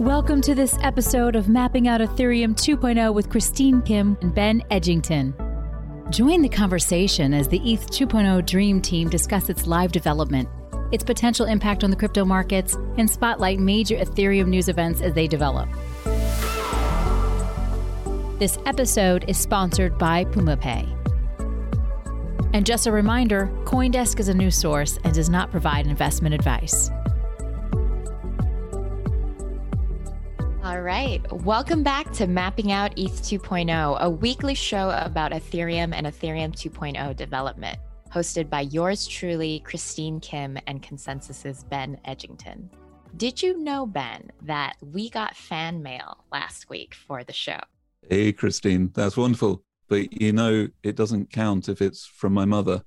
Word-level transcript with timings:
Welcome 0.00 0.40
to 0.42 0.54
this 0.54 0.78
episode 0.80 1.36
of 1.36 1.50
Mapping 1.50 1.86
Out 1.86 2.00
Ethereum 2.00 2.54
2.0 2.54 3.12
with 3.12 3.28
Christine 3.28 3.82
Kim 3.82 4.16
and 4.22 4.34
Ben 4.34 4.62
Edgington. 4.70 5.34
Join 6.10 6.40
the 6.40 6.48
conversation 6.48 7.34
as 7.34 7.48
the 7.48 7.58
ETH 7.70 7.86
2.0 7.90 8.46
Dream 8.46 8.80
Team 8.80 9.10
discuss 9.10 9.50
its 9.50 9.66
live 9.66 9.92
development, 9.92 10.48
its 10.90 11.04
potential 11.04 11.44
impact 11.44 11.84
on 11.84 11.90
the 11.90 11.96
crypto 11.96 12.24
markets, 12.24 12.78
and 12.96 13.10
spotlight 13.10 13.58
major 13.58 13.98
Ethereum 13.98 14.46
news 14.48 14.70
events 14.70 15.02
as 15.02 15.12
they 15.12 15.26
develop. 15.26 15.68
This 18.38 18.56
episode 18.64 19.26
is 19.28 19.36
sponsored 19.36 19.98
by 19.98 20.24
PumaPay. 20.24 20.88
And 22.54 22.64
just 22.64 22.86
a 22.86 22.90
reminder 22.90 23.50
Coindesk 23.64 24.18
is 24.18 24.28
a 24.28 24.34
news 24.34 24.56
source 24.56 24.98
and 25.04 25.12
does 25.12 25.28
not 25.28 25.50
provide 25.50 25.86
investment 25.86 26.34
advice. 26.34 26.90
All 30.70 30.82
right. 30.82 31.20
Welcome 31.32 31.82
back 31.82 32.12
to 32.12 32.28
Mapping 32.28 32.70
Out 32.70 32.96
ETH 32.96 33.22
2.0, 33.22 33.98
a 33.98 34.08
weekly 34.08 34.54
show 34.54 34.90
about 34.90 35.32
Ethereum 35.32 35.92
and 35.92 36.06
Ethereum 36.06 36.52
2.0 36.52 37.16
development, 37.16 37.76
hosted 38.12 38.48
by 38.48 38.60
yours 38.60 39.04
truly, 39.08 39.64
Christine 39.64 40.20
Kim, 40.20 40.56
and 40.68 40.80
ConsenSys's 40.80 41.64
Ben 41.64 41.98
Edgington. 42.06 42.68
Did 43.16 43.42
you 43.42 43.58
know, 43.58 43.84
Ben, 43.84 44.30
that 44.42 44.76
we 44.80 45.10
got 45.10 45.34
fan 45.34 45.82
mail 45.82 46.24
last 46.30 46.70
week 46.70 46.94
for 46.94 47.24
the 47.24 47.32
show? 47.32 47.58
Hey, 48.08 48.32
Christine, 48.32 48.92
that's 48.94 49.16
wonderful. 49.16 49.64
But 49.88 50.22
you 50.22 50.32
know, 50.32 50.68
it 50.84 50.94
doesn't 50.94 51.32
count 51.32 51.68
if 51.68 51.82
it's 51.82 52.06
from 52.06 52.32
my 52.32 52.44
mother. 52.44 52.84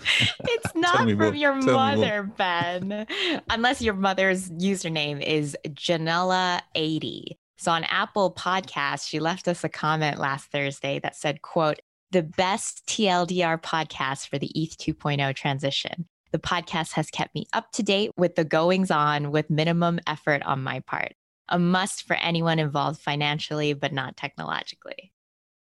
It's 0.40 0.74
not 0.74 0.98
from 0.98 1.18
more, 1.18 1.34
your 1.34 1.54
mother, 1.54 2.30
Ben. 2.36 3.06
Unless 3.50 3.82
your 3.82 3.94
mother's 3.94 4.50
username 4.50 5.22
is 5.22 5.56
Janella80. 5.66 7.36
So 7.56 7.72
on 7.72 7.84
Apple 7.84 8.32
Podcasts, 8.32 9.08
she 9.08 9.20
left 9.20 9.48
us 9.48 9.64
a 9.64 9.68
comment 9.68 10.18
last 10.18 10.50
Thursday 10.50 11.00
that 11.00 11.16
said, 11.16 11.42
quote, 11.42 11.80
the 12.10 12.22
best 12.22 12.86
TLDR 12.86 13.60
podcast 13.60 14.28
for 14.28 14.38
the 14.38 14.50
ETH 14.54 14.78
2.0 14.78 15.34
transition. 15.34 16.06
The 16.30 16.38
podcast 16.38 16.92
has 16.92 17.10
kept 17.10 17.34
me 17.34 17.46
up 17.52 17.72
to 17.72 17.82
date 17.82 18.12
with 18.16 18.34
the 18.34 18.44
goings 18.44 18.90
on 18.90 19.30
with 19.30 19.50
minimum 19.50 20.00
effort 20.06 20.42
on 20.42 20.62
my 20.62 20.80
part. 20.80 21.12
A 21.48 21.58
must 21.58 22.06
for 22.06 22.16
anyone 22.16 22.58
involved 22.58 23.00
financially, 23.00 23.72
but 23.72 23.92
not 23.92 24.16
technologically. 24.16 25.12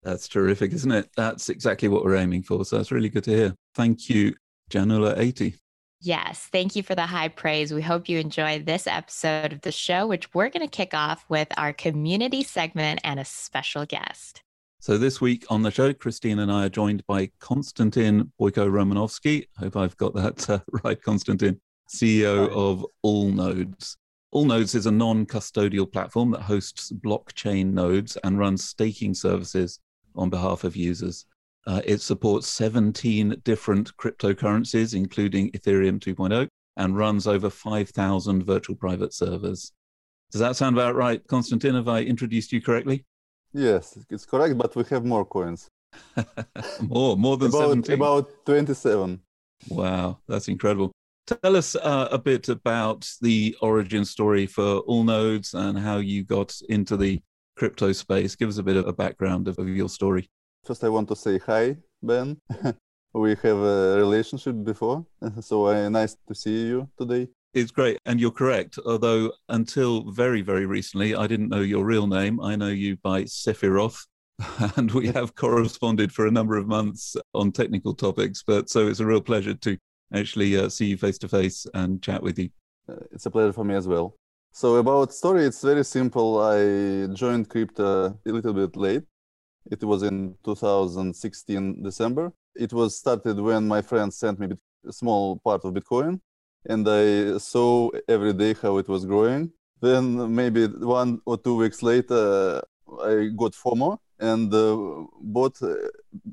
That's 0.04 0.28
terrific, 0.28 0.72
isn't 0.72 0.92
it? 0.92 1.08
That's 1.16 1.48
exactly 1.48 1.88
what 1.88 2.04
we're 2.04 2.16
aiming 2.16 2.42
for. 2.42 2.64
So 2.64 2.76
that's 2.76 2.92
really 2.92 3.08
good 3.08 3.24
to 3.24 3.30
hear. 3.30 3.54
Thank 3.74 4.10
you, 4.10 4.34
Janula80. 4.70 5.54
Yes, 6.00 6.48
thank 6.52 6.76
you 6.76 6.82
for 6.82 6.94
the 6.94 7.06
high 7.06 7.28
praise. 7.28 7.72
We 7.72 7.80
hope 7.80 8.10
you 8.10 8.18
enjoy 8.18 8.58
this 8.58 8.86
episode 8.86 9.54
of 9.54 9.62
the 9.62 9.72
show, 9.72 10.06
which 10.06 10.34
we're 10.34 10.50
going 10.50 10.68
to 10.68 10.76
kick 10.76 10.92
off 10.92 11.24
with 11.30 11.48
our 11.56 11.72
community 11.72 12.42
segment 12.42 13.00
and 13.02 13.18
a 13.18 13.24
special 13.24 13.86
guest. 13.86 14.42
So 14.80 14.98
this 14.98 15.18
week 15.18 15.46
on 15.48 15.62
the 15.62 15.70
show, 15.70 15.94
Christine 15.94 16.40
and 16.40 16.52
I 16.52 16.66
are 16.66 16.68
joined 16.68 17.06
by 17.06 17.30
Konstantin 17.40 18.30
Boyko 18.38 18.68
Romanovsky. 18.70 19.46
Hope 19.56 19.78
I've 19.78 19.96
got 19.96 20.14
that 20.14 20.50
uh, 20.50 20.58
right, 20.84 21.00
Konstantin, 21.00 21.58
CEO 21.88 22.50
of 22.50 22.84
All 23.00 23.30
Nodes. 23.30 23.96
All 24.30 24.44
Nodes 24.44 24.74
is 24.74 24.84
a 24.84 24.90
non-custodial 24.90 25.90
platform 25.90 26.32
that 26.32 26.42
hosts 26.42 26.92
blockchain 26.92 27.72
nodes 27.72 28.18
and 28.24 28.38
runs 28.38 28.62
staking 28.62 29.14
services 29.14 29.80
on 30.14 30.30
behalf 30.30 30.64
of 30.64 30.76
users. 30.76 31.26
Uh, 31.66 31.80
it 31.84 32.00
supports 32.00 32.46
17 32.48 33.36
different 33.44 33.96
cryptocurrencies, 33.96 34.94
including 34.94 35.50
Ethereum 35.52 35.98
2.0, 35.98 36.46
and 36.76 36.96
runs 36.96 37.26
over 37.26 37.48
5,000 37.48 38.44
virtual 38.44 38.76
private 38.76 39.14
servers. 39.14 39.72
Does 40.30 40.40
that 40.40 40.56
sound 40.56 40.76
about 40.76 40.94
right, 40.94 41.26
Konstantin? 41.26 41.74
Have 41.74 41.88
I 41.88 42.00
introduced 42.00 42.52
you 42.52 42.60
correctly? 42.60 43.04
Yes, 43.52 43.96
it's 44.10 44.26
correct, 44.26 44.58
but 44.58 44.74
we 44.74 44.82
have 44.90 45.04
more 45.04 45.24
coins. 45.24 45.68
more, 46.80 47.16
more 47.16 47.36
than 47.36 47.48
about, 47.48 47.68
17. 47.68 47.94
About 47.94 48.44
27. 48.44 49.20
Wow, 49.68 50.18
that's 50.26 50.48
incredible. 50.48 50.92
Tell 51.26 51.56
us 51.56 51.74
uh, 51.76 52.08
a 52.10 52.18
bit 52.18 52.48
about 52.48 53.08
the 53.22 53.56
origin 53.62 54.04
story 54.04 54.46
for 54.46 54.82
Allnodes 54.84 55.54
and 55.54 55.78
how 55.78 55.96
you 55.98 56.24
got 56.24 56.60
into 56.68 56.96
the 56.96 57.22
crypto 57.56 57.92
space. 57.92 58.36
Give 58.36 58.48
us 58.48 58.58
a 58.58 58.62
bit 58.62 58.76
of 58.76 58.86
a 58.86 58.92
background 58.92 59.48
of, 59.48 59.58
of 59.58 59.68
your 59.68 59.88
story. 59.88 60.28
First, 60.64 60.84
I 60.84 60.88
want 60.88 61.08
to 61.08 61.16
say 61.16 61.38
hi, 61.38 61.76
Ben. 62.02 62.40
we 63.12 63.30
have 63.30 63.58
a 63.58 63.96
relationship 63.96 64.64
before, 64.64 65.06
so 65.40 65.66
uh, 65.66 65.88
nice 65.88 66.16
to 66.26 66.34
see 66.34 66.66
you 66.66 66.88
today. 66.98 67.28
It's 67.52 67.70
great, 67.70 67.98
and 68.04 68.20
you're 68.20 68.32
correct. 68.32 68.78
Although 68.84 69.32
until 69.48 70.10
very, 70.10 70.42
very 70.42 70.66
recently, 70.66 71.14
I 71.14 71.28
didn't 71.28 71.50
know 71.50 71.60
your 71.60 71.84
real 71.84 72.08
name. 72.08 72.40
I 72.40 72.56
know 72.56 72.68
you 72.68 72.96
by 72.96 73.22
Sephiroth, 73.22 74.04
and 74.76 74.90
we 74.90 75.08
have 75.08 75.36
corresponded 75.36 76.12
for 76.12 76.26
a 76.26 76.32
number 76.32 76.56
of 76.56 76.66
months 76.66 77.16
on 77.32 77.52
technical 77.52 77.94
topics. 77.94 78.42
But 78.44 78.68
so 78.68 78.88
it's 78.88 79.00
a 79.00 79.06
real 79.06 79.20
pleasure 79.20 79.54
to 79.54 79.78
actually 80.12 80.56
uh, 80.56 80.68
see 80.68 80.86
you 80.86 80.96
face 80.96 81.18
to 81.18 81.28
face 81.28 81.66
and 81.74 82.02
chat 82.02 82.22
with 82.22 82.38
you. 82.38 82.50
Uh, 82.88 82.96
it's 83.12 83.26
a 83.26 83.30
pleasure 83.30 83.52
for 83.52 83.64
me 83.64 83.74
as 83.74 83.86
well. 83.86 84.16
So 84.56 84.76
about 84.76 85.12
story, 85.12 85.46
it's 85.46 85.62
very 85.62 85.82
simple. 85.84 86.40
I 86.40 87.12
joined 87.12 87.48
crypto 87.48 88.16
a 88.24 88.30
little 88.30 88.52
bit 88.52 88.76
late. 88.76 89.02
It 89.68 89.82
was 89.82 90.04
in 90.04 90.36
2016 90.44 91.82
December. 91.82 92.32
It 92.54 92.72
was 92.72 92.96
started 92.96 93.40
when 93.40 93.66
my 93.66 93.82
friend 93.82 94.14
sent 94.14 94.38
me 94.38 94.50
a 94.88 94.92
small 94.92 95.40
part 95.40 95.64
of 95.64 95.74
Bitcoin, 95.74 96.20
and 96.66 96.88
I 96.88 97.38
saw 97.38 97.90
every 98.08 98.32
day 98.32 98.54
how 98.54 98.78
it 98.78 98.88
was 98.88 99.04
growing. 99.04 99.50
Then 99.80 100.32
maybe 100.32 100.68
one 100.68 101.20
or 101.26 101.36
two 101.36 101.56
weeks 101.56 101.82
later, 101.82 102.62
I 103.02 103.30
got 103.36 103.54
FOMO 103.54 103.98
and 104.20 104.54
uh, 104.54 104.76
bought 105.20 105.60
uh, 105.64 105.74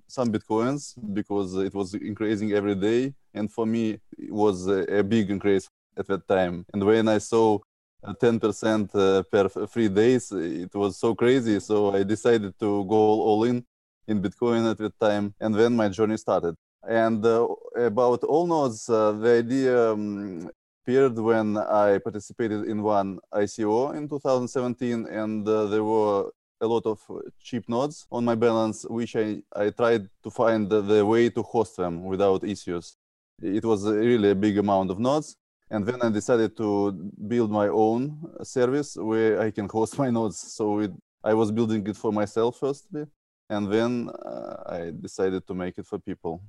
some 0.06 0.32
bitcoins 0.32 0.94
because 1.16 1.56
it 1.56 1.74
was 1.74 1.96
increasing 1.96 2.52
every 2.52 2.76
day, 2.76 3.16
and 3.34 3.52
for 3.52 3.66
me 3.66 4.00
it 4.20 4.32
was 4.32 4.68
a, 4.68 5.00
a 5.00 5.04
big 5.04 5.32
increase 5.32 5.68
at 5.98 6.06
that 6.06 6.28
time. 6.28 6.68
And 6.72 6.84
when 6.84 7.08
I 7.08 7.18
saw 7.18 7.58
10% 8.04 8.96
uh, 8.96 9.24
per 9.24 9.50
three 9.68 9.90
days. 9.90 10.32
It 10.32 10.74
was 10.74 10.98
so 10.98 11.14
crazy. 11.16 11.60
So 11.60 11.94
I 11.94 12.04
decided 12.04 12.58
to 12.60 12.86
go 12.86 12.96
all 12.96 13.44
in 13.44 13.66
in 14.08 14.22
Bitcoin 14.22 14.70
at 14.70 14.78
that 14.78 15.00
time. 15.00 15.34
And 15.40 15.54
then 15.54 15.76
my 15.76 15.90
journey 15.90 16.18
started. 16.18 16.56
And 16.88 17.24
uh, 17.26 17.48
about 17.76 18.22
Allnodes, 18.22 18.90
uh, 18.90 19.12
the 19.12 19.38
idea 19.38 19.92
um, 19.92 20.50
appeared 20.84 21.18
when 21.18 21.58
I 21.58 22.00
participated 22.00 22.66
in 22.66 22.82
one 22.82 23.20
ICO 23.34 23.96
in 23.96 24.10
2017. 24.10 25.08
And 25.08 25.48
uh, 25.48 25.66
there 25.66 25.84
were 25.84 26.32
a 26.60 26.68
lot 26.68 26.86
of 26.86 27.00
cheap 27.40 27.70
nodes 27.70 28.08
on 28.12 28.26
my 28.26 28.36
balance, 28.36 28.86
which 28.90 29.16
I, 29.16 29.42
I 29.56 29.70
tried 29.70 30.10
to 30.24 30.30
find 30.30 30.70
the 30.70 31.06
way 31.06 31.30
to 31.30 31.42
host 31.44 31.78
them 31.78 32.04
without 32.04 32.44
issues. 32.44 32.98
It 33.42 33.66
was 33.66 33.88
really 33.88 34.32
a 34.32 34.36
big 34.36 34.58
amount 34.60 34.92
of 34.92 35.00
nodes 35.00 35.36
and 35.72 35.86
then 35.86 36.02
I 36.02 36.10
decided 36.10 36.56
to 36.58 36.92
build 37.28 37.50
my 37.50 37.70
own 37.70 38.02
service 38.44 38.98
where 38.98 39.42
I 39.42 39.50
can 39.52 39.68
host 39.70 39.98
my 40.04 40.10
nodes. 40.10 40.38
So 40.38 40.80
it, 40.80 40.92
I 41.24 41.34
was 41.34 41.52
building 41.52 41.88
it 41.88 41.98
for 41.98 42.12
myself 42.12 42.60
firstly, 42.60 43.06
and 43.50 43.72
then 43.72 44.10
uh, 44.10 44.56
I 44.78 44.92
decided 45.08 45.48
to 45.48 45.54
make 45.54 45.78
it 45.78 45.86
for 45.86 45.98
people. 45.98 46.44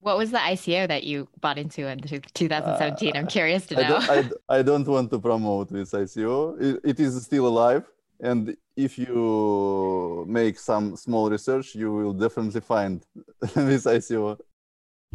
What 0.00 0.16
was 0.18 0.30
the 0.32 0.38
ICO 0.38 0.88
that 0.88 1.04
you 1.04 1.28
bought 1.40 1.58
into 1.58 1.86
in 1.86 2.00
2017? 2.00 3.14
Uh, 3.14 3.18
I'm 3.18 3.26
curious 3.26 3.66
to 3.66 3.74
know. 3.76 3.82
I 3.82 4.22
don't, 4.22 4.32
I, 4.48 4.58
I 4.58 4.62
don't, 4.62 4.86
want 4.86 5.10
to 5.10 5.18
promote 5.18 5.68
this 5.68 5.92
ICO. 5.92 6.60
It, 6.60 6.80
it 6.84 7.00
is 7.00 7.22
still 7.24 7.46
alive. 7.46 7.84
And 8.20 8.56
if 8.76 8.98
you 8.98 10.24
make 10.28 10.58
some 10.58 10.96
small 10.96 11.30
research, 11.30 11.74
you 11.74 11.92
will 11.92 12.12
definitely 12.12 12.60
find 12.60 13.04
this 13.54 13.84
ICO. 13.84 14.38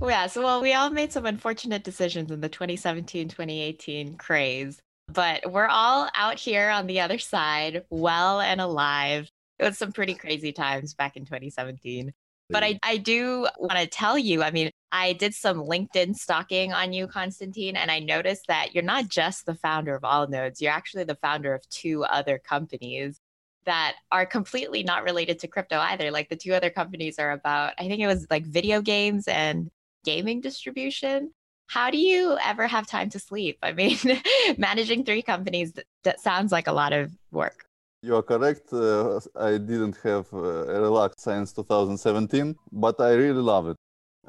Yeah, 0.02 0.28
so 0.28 0.44
well, 0.44 0.62
we 0.62 0.74
all 0.74 0.92
made 0.92 1.12
some 1.12 1.26
unfortunate 1.26 1.84
decisions 1.84 2.30
in 2.32 2.40
the 2.40 2.50
2017 2.50 3.30
2018 3.30 4.16
craze, 4.18 4.80
but 5.12 5.52
we're 5.52 5.68
all 5.68 6.10
out 6.16 6.38
here 6.38 6.70
on 6.70 6.86
the 6.86 7.00
other 7.00 7.18
side, 7.18 7.84
well 7.90 8.40
and 8.40 8.62
alive. 8.62 9.30
It 9.58 9.64
was 9.64 9.78
some 9.78 9.92
pretty 9.92 10.14
crazy 10.14 10.52
times 10.52 10.94
back 10.94 11.18
in 11.18 11.26
2017. 11.26 12.14
But 12.50 12.64
I, 12.64 12.80
I 12.84 12.98
do 12.98 13.48
want 13.58 13.78
to 13.78 13.88
tell 13.88 14.18
you, 14.18 14.42
I 14.42 14.52
mean, 14.52 14.70
I 14.92 15.14
did 15.14 15.34
some 15.34 15.58
LinkedIn 15.58 16.16
stalking 16.16 16.72
on 16.72 16.94
you, 16.94 17.08
Konstantin, 17.08 17.76
and 17.76 17.92
I 17.92 18.00
noticed 18.00 18.48
that 18.48 18.74
you're 18.74 18.84
not 18.84 19.10
just 19.10 19.46
the 19.46 19.56
founder 19.56 19.96
of 19.96 20.06
All 20.06 20.28
Nodes, 20.28 20.62
you're 20.62 20.72
actually 20.72 21.04
the 21.04 21.16
founder 21.16 21.54
of 21.54 21.68
two 21.70 22.06
other 22.06 22.38
companies 22.38 23.20
that 23.66 23.96
are 24.14 24.26
completely 24.26 24.84
not 24.84 25.04
related 25.04 25.40
to 25.40 25.48
crypto 25.48 25.78
either. 25.78 26.10
Like 26.10 26.30
the 26.30 26.38
two 26.38 26.54
other 26.54 26.70
companies 26.70 27.20
are 27.20 27.32
about, 27.32 27.74
I 27.78 27.88
think 27.90 28.00
it 28.00 28.08
was 28.08 28.26
like 28.30 28.46
video 28.46 28.82
games 28.82 29.28
and 29.28 29.70
gaming 30.10 30.40
distribution 30.50 31.20
how 31.68 31.92
do 31.92 31.98
you 31.98 32.38
ever 32.44 32.66
have 32.68 32.88
time 32.88 33.10
to 33.10 33.20
sleep? 33.20 33.58
I 33.62 33.74
mean 33.74 33.98
managing 34.58 35.04
three 35.04 35.22
companies 35.22 35.74
that, 36.04 36.20
sounds 36.22 36.52
like 36.52 36.68
a 36.68 36.72
lot 36.72 36.94
of 36.94 37.12
work. 37.32 37.66
You 38.02 38.16
are 38.16 38.24
correct 38.34 38.72
uh, 38.72 39.20
i 39.50 39.52
didn't 39.72 39.98
have 40.08 40.26
uh, 40.34 40.76
a 40.76 40.78
relaxed 40.88 41.22
since 41.30 41.52
2017 41.52 42.56
but 42.72 42.96
i 43.10 43.12
really 43.24 43.46
love 43.54 43.66
it. 43.72 43.78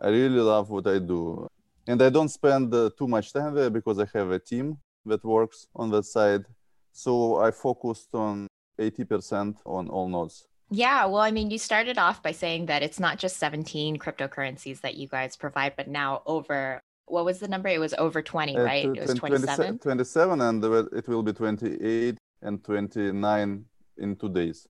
I 0.06 0.08
really 0.08 0.42
love 0.52 0.66
what 0.70 0.86
i 0.86 0.98
do. 0.98 1.46
And 1.90 1.98
i 2.02 2.10
don't 2.16 2.32
spend 2.40 2.74
uh, 2.74 2.90
too 2.98 3.08
much 3.16 3.26
time 3.32 3.52
there 3.54 3.70
because 3.78 3.98
i 4.04 4.06
have 4.16 4.30
a 4.38 4.40
team 4.50 4.66
that 5.10 5.22
works 5.24 5.58
on 5.80 5.90
that 5.94 6.06
side. 6.16 6.44
So 6.92 7.12
I 7.46 7.50
focused 7.52 8.12
on 8.14 8.48
80% 8.78 9.56
on 9.64 9.88
all 9.88 10.08
nodes. 10.08 10.46
Yeah, 10.70 11.06
well, 11.06 11.22
I 11.22 11.30
mean, 11.30 11.50
you 11.50 11.58
started 11.58 11.96
off 11.98 12.22
by 12.22 12.32
saying 12.32 12.66
that 12.66 12.82
it's 12.82 13.00
not 13.00 13.18
just 13.18 13.38
17 13.38 13.96
cryptocurrencies 13.96 14.82
that 14.82 14.96
you 14.96 15.08
guys 15.08 15.36
provide, 15.36 15.74
but 15.76 15.88
now 15.88 16.22
over 16.26 16.82
what 17.06 17.24
was 17.24 17.38
the 17.38 17.48
number? 17.48 17.68
It 17.68 17.80
was 17.80 17.94
over 17.94 18.20
20, 18.20 18.56
Uh, 18.56 18.62
right? 18.62 18.84
It 18.84 19.00
was 19.00 19.14
27. 19.14 19.78
27 19.78 20.40
and 20.40 20.64
it 20.64 21.08
will 21.08 21.22
be 21.22 21.32
28 21.32 22.18
and 22.42 22.62
29 22.62 23.64
in 23.96 24.16
two 24.16 24.28
days. 24.28 24.66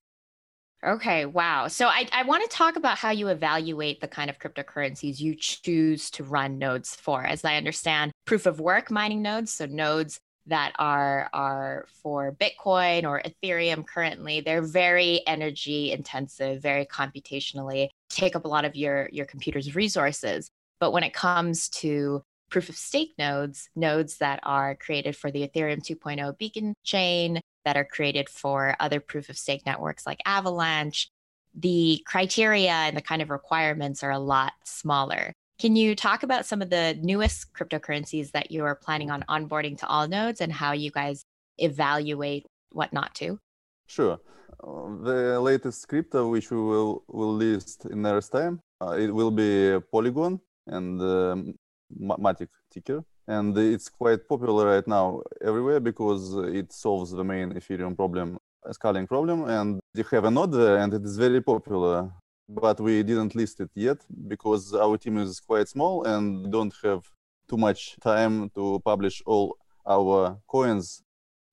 Okay, 0.87 1.27
wow. 1.27 1.67
So 1.67 1.89
I, 1.89 2.07
I 2.13 2.23
want 2.23 2.49
to 2.49 2.57
talk 2.57 2.77
about 2.77 2.99
how 2.99 3.11
you 3.11 3.29
evaluate 3.29 4.01
the 4.01 4.07
kind 4.07 4.31
of 4.31 4.39
cryptocurrencies 4.39 5.19
you 5.19 5.35
choose 5.35 6.09
to 6.13 6.23
run 6.23 6.59
nodes 6.59 6.95
for. 6.95 7.25
As 7.25 7.45
I 7.45 7.57
understand, 7.57 8.13
proof 8.27 8.47
of 8.47 8.61
work 8.61 8.89
mining 8.89 9.21
nodes, 9.21 9.53
so 9.53 9.67
nodes 9.67 10.21
that 10.49 10.73
are 10.79 11.29
are 11.33 11.87
for 12.03 12.33
Bitcoin 12.33 13.05
or 13.05 13.23
Ethereum 13.23 13.87
currently, 13.87 14.41
they're 14.41 14.63
very 14.63 15.23
energy 15.27 15.93
intensive, 15.93 16.63
very 16.63 16.87
computationally, 16.87 17.89
take 18.11 18.37
up 18.37 18.45
a 18.45 18.49
lot 18.49 18.65
of 18.65 18.77
your 18.77 19.09
your 19.13 19.27
computer's 19.27 19.75
resources. 19.75 20.51
But 20.81 20.93
when 20.93 21.03
it 21.03 21.13
comes 21.13 21.69
to 21.71 22.23
proof 22.51 22.69
of 22.69 22.77
stake 22.77 23.13
nodes, 23.19 23.69
nodes 23.77 24.19
that 24.19 24.41
are 24.43 24.75
created 24.75 25.17
for 25.17 25.31
the 25.31 25.47
Ethereum 25.47 25.83
2.0 25.83 26.39
beacon 26.39 26.75
chain, 26.83 27.41
that 27.65 27.77
are 27.77 27.85
created 27.85 28.31
for 28.31 28.75
other 28.81 28.99
proof 28.99 29.29
of 29.29 29.37
stake 29.37 29.67
networks 29.67 30.07
like 30.07 30.21
Avalanche, 30.25 31.11
the 31.55 32.03
criteria 32.07 32.71
and 32.71 32.97
the 32.97 33.03
kind 33.03 33.21
of 33.21 33.29
requirements 33.29 34.03
are 34.03 34.11
a 34.11 34.19
lot 34.19 34.53
smaller. 34.65 35.35
Can 35.59 35.75
you 35.75 35.97
talk 35.97 36.23
about 36.23 36.47
some 36.47 36.63
of 36.63 36.71
the 36.71 36.97
newest 37.03 37.53
cryptocurrencies 37.53 38.31
that 38.31 38.53
you 38.53 38.65
are 38.65 38.77
planning 38.77 39.11
on 39.11 39.25
onboarding 39.29 39.77
to 39.79 39.89
all 39.89 40.07
nodes 40.07 40.41
and 40.41 40.53
how 40.53 40.71
you 40.71 40.93
guys 40.93 41.25
evaluate 41.59 42.47
what 42.71 42.93
not 42.93 43.13
to? 43.17 43.41
Sure. 43.89 44.21
Uh, 44.63 45.03
the 45.03 45.41
latest 45.41 45.89
crypto 45.89 46.29
which 46.29 46.53
we 46.53 46.59
will, 46.59 47.03
will 47.09 47.35
list 47.35 47.87
in 47.87 48.03
nearest 48.03 48.31
time, 48.31 48.61
uh, 48.81 48.91
it 48.91 49.13
will 49.13 49.33
be 49.33 49.77
Polygon 49.91 50.41
and 50.69 51.03
um, 51.03 51.55
Matic 52.01 52.51
ticker. 52.71 53.03
And 53.27 53.59
it's 53.59 53.89
quite 53.89 54.29
popular 54.29 54.67
right 54.67 54.87
now 54.87 55.23
everywhere 55.43 55.81
because 55.81 56.35
it 56.55 56.73
solves 56.73 57.11
the 57.11 57.25
main 57.25 57.53
Ethereum 57.55 57.97
problem, 57.97 58.39
scaling 58.71 59.09
problem. 59.09 59.43
And 59.49 59.81
they 59.93 60.05
have 60.13 60.25
a 60.25 60.31
node 60.31 60.53
there 60.53 60.79
and 60.79 60.95
it 60.95 61.03
is 61.03 61.17
very 61.17 61.41
popular. 61.41 62.13
But 62.49 62.81
we 62.81 63.03
didn't 63.03 63.35
list 63.35 63.61
it 63.61 63.71
yet 63.75 63.99
because 64.27 64.75
our 64.75 64.97
team 64.97 65.19
is 65.19 65.39
quite 65.41 65.69
small 65.69 66.05
and 66.05 66.51
don't 66.51 66.75
have 66.83 67.03
too 67.49 67.57
much 67.57 67.97
time 68.01 68.51
to 68.51 68.81
publish 68.85 69.23
all 69.27 69.57
our 69.87 70.39
coins 70.47 71.03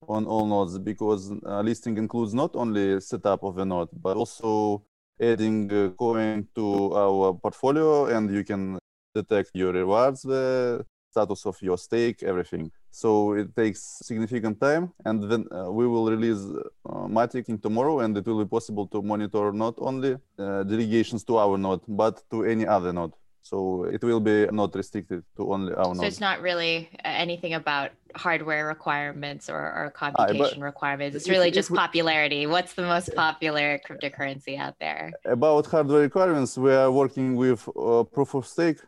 on 0.08 0.26
all 0.26 0.46
nodes 0.46 0.78
because 0.78 1.32
uh, 1.46 1.60
listing 1.60 1.96
includes 1.96 2.34
not 2.34 2.54
only 2.54 3.00
setup 3.00 3.42
of 3.42 3.58
a 3.58 3.64
node 3.64 3.88
but 3.92 4.16
also 4.16 4.82
adding 5.20 5.72
uh, 5.72 5.90
coin 5.98 6.46
to 6.54 6.94
our 6.94 7.34
portfolio 7.34 8.06
and 8.06 8.32
you 8.34 8.44
can 8.44 8.78
detect 9.14 9.50
your 9.54 9.72
rewards 9.72 10.22
the 10.22 10.84
status 11.16 11.40
of 11.50 11.56
your 11.68 11.78
stake 11.86 12.18
everything 12.32 12.64
so 13.02 13.08
it 13.40 13.48
takes 13.60 13.80
significant 14.10 14.56
time 14.68 14.84
and 15.08 15.16
then 15.30 15.42
uh, 15.50 15.70
we 15.78 15.84
will 15.92 16.06
release 16.16 16.42
uh, 16.90 17.06
matic 17.16 17.44
in 17.52 17.58
tomorrow 17.66 17.96
and 18.04 18.12
it 18.20 18.24
will 18.28 18.42
be 18.44 18.50
possible 18.58 18.86
to 18.94 18.98
monitor 19.12 19.44
not 19.66 19.74
only 19.88 20.12
uh, 20.14 20.62
delegations 20.72 21.22
to 21.28 21.34
our 21.44 21.56
node 21.66 21.82
but 22.02 22.14
to 22.32 22.36
any 22.52 22.66
other 22.76 22.92
node 22.98 23.14
so 23.50 23.56
it 23.96 24.02
will 24.08 24.22
be 24.30 24.38
not 24.60 24.70
restricted 24.80 25.22
to 25.36 25.42
only 25.54 25.72
our 25.82 25.94
So 25.94 26.00
node 26.00 26.10
it's 26.10 26.24
not 26.30 26.38
really 26.48 26.74
uh, 27.04 27.24
anything 27.24 27.54
about 27.62 27.88
hardware 28.24 28.64
requirements 28.74 29.44
or, 29.54 29.62
or 29.78 29.84
computation 30.04 30.60
requirements. 30.72 31.12
It's 31.16 31.28
really 31.34 31.50
if 31.52 31.58
just 31.60 31.70
we- 31.70 31.78
popularity. 31.84 32.42
What's 32.54 32.72
the 32.80 32.86
most 32.94 33.08
popular 33.14 33.68
cryptocurrency 33.86 34.54
out 34.64 34.76
there? 34.84 35.04
about 35.38 35.62
hardware 35.72 36.02
requirements, 36.08 36.50
we 36.66 36.72
are 36.82 36.90
working 37.02 37.28
with 37.44 37.60
uh, 37.68 38.02
proof 38.16 38.30
of 38.38 38.44
stake 38.54 38.80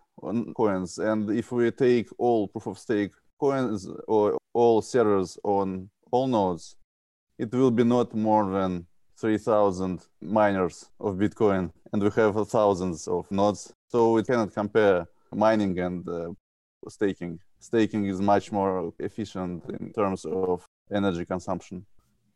coins, 0.54 0.98
and 0.98 1.30
if 1.30 1.52
we 1.52 1.70
take 1.70 2.08
all 2.18 2.48
proof 2.48 2.66
of 2.66 2.78
stake 2.78 3.12
coins 3.38 3.88
or 4.06 4.38
all 4.52 4.82
servers 4.82 5.38
on 5.44 5.88
all 6.10 6.26
nodes, 6.26 6.76
it 7.38 7.52
will 7.52 7.70
be 7.70 7.84
not 7.84 8.14
more 8.14 8.50
than 8.50 8.86
3,000 9.16 10.00
miners 10.20 10.90
of 11.00 11.16
Bitcoin, 11.16 11.70
and 11.92 12.02
we 12.02 12.10
have 12.10 12.48
thousands 12.48 13.08
of 13.08 13.30
nodes, 13.30 13.72
so 13.88 14.12
we 14.12 14.22
cannot 14.22 14.52
compare 14.52 15.06
mining 15.34 15.78
and 15.78 16.08
uh, 16.08 16.30
staking. 16.88 17.38
Staking 17.60 18.06
is 18.06 18.20
much 18.20 18.52
more 18.52 18.92
efficient 19.00 19.64
in 19.80 19.92
terms 19.92 20.24
of 20.24 20.64
energy 20.92 21.24
consumption. 21.24 21.84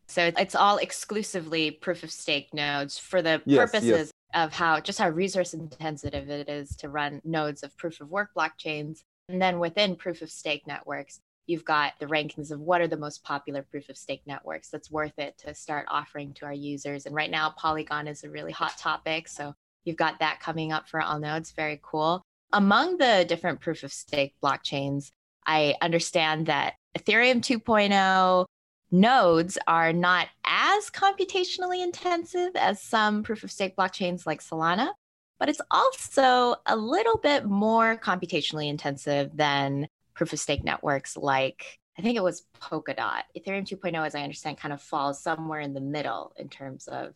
So 0.09 0.33
it's 0.37 0.55
all 0.55 0.79
exclusively 0.79 1.71
proof 1.71 2.03
of 2.03 2.11
stake 2.11 2.53
nodes 2.53 2.99
for 2.99 3.23
the 3.23 3.41
Yes, 3.47 3.71
purposes 3.71 3.89
yes. 3.89 4.12
Of 4.35 4.53
how 4.53 4.81
just 4.81 4.99
how 4.99 5.09
resource 5.09 5.55
intensive 5.55 6.15
it 6.15 6.49
is 6.49 6.77
to 6.77 6.89
run 6.89 7.21
nodes 7.25 7.63
of 7.63 7.77
proof 7.77 8.01
of 8.01 8.11
work 8.11 8.31
blockchains. 8.37 9.03
And 9.29 9.41
then 9.41 9.59
within 9.59 9.97
proof 9.97 10.23
of 10.23 10.31
stake 10.31 10.67
networks, 10.67 11.21
you've 11.47 11.65
got 11.65 11.95
the 11.99 12.07
rankings 12.07 12.51
of 12.51 12.61
what 12.61 12.81
are 12.81 12.89
the 12.89 12.97
most 12.97 13.23
popular 13.25 13.63
proof 13.63 13.89
of 13.89 13.97
stake 13.97 14.23
networks 14.27 14.69
that's 14.69 14.91
worth 14.91 15.19
it 15.19 15.37
to 15.39 15.55
start 15.55 15.87
offering 15.89 16.33
to 16.35 16.45
our 16.47 16.53
users. 16.53 17.07
And 17.07 17.15
right 17.15 17.31
now, 17.31 17.55
Polygon 17.57 18.09
is 18.09 18.25
a 18.25 18.31
really 18.31 18.53
hot 18.53 18.77
topic. 18.79 19.29
So 19.29 19.55
you've 19.85 19.97
got 19.97 20.19
that 20.21 20.41
coming 20.41 20.73
up 20.73 20.89
for 20.89 21.01
all 21.01 21.19
nodes. 21.19 21.53
Very 21.53 21.81
cool. 21.83 22.23
Among 22.53 22.99
the 22.99 23.25
different 23.29 23.61
proof 23.61 23.83
of 23.83 23.93
stake 23.93 24.35
blockchains, 24.43 25.11
I 25.47 25.75
understand 25.81 26.47
that 26.47 26.75
Ethereum 26.97 27.41
2.0 27.41 28.47
nodes 28.93 29.59
are 29.67 29.93
not 29.93 30.29
as 30.45 30.91
computationally 30.91 31.83
intensive 31.83 32.51
as 32.57 32.83
some 32.83 33.23
proof 33.23 33.43
of 33.43 33.51
stake 33.51 33.77
blockchains 33.77 34.27
like 34.27 34.43
Solana, 34.43 34.91
but 35.39 35.49
it's 35.49 35.61
also 35.71 36.57
a 36.67 36.77
little 36.77 37.19
bit 37.19 37.47
more 37.47 37.97
computationally 37.97 38.69
intensive 38.69 39.31
than 39.35 39.89
proof 40.15 40.33
of 40.33 40.39
stake 40.41 40.63
networks 40.63 41.17
like 41.17 41.79
I 41.99 42.03
think 42.03 42.17
it 42.17 42.23
was 42.23 42.47
Polkadot. 42.59 43.23
Ethereum 43.37 43.69
2.0, 43.69 44.07
as 44.07 44.15
I 44.15 44.23
understand, 44.23 44.57
kind 44.57 44.73
of 44.73 44.81
falls 44.81 45.23
somewhere 45.23 45.61
in 45.61 45.75
the 45.75 45.81
middle 45.81 46.33
in 46.37 46.49
terms 46.49 46.89
of 46.89 47.13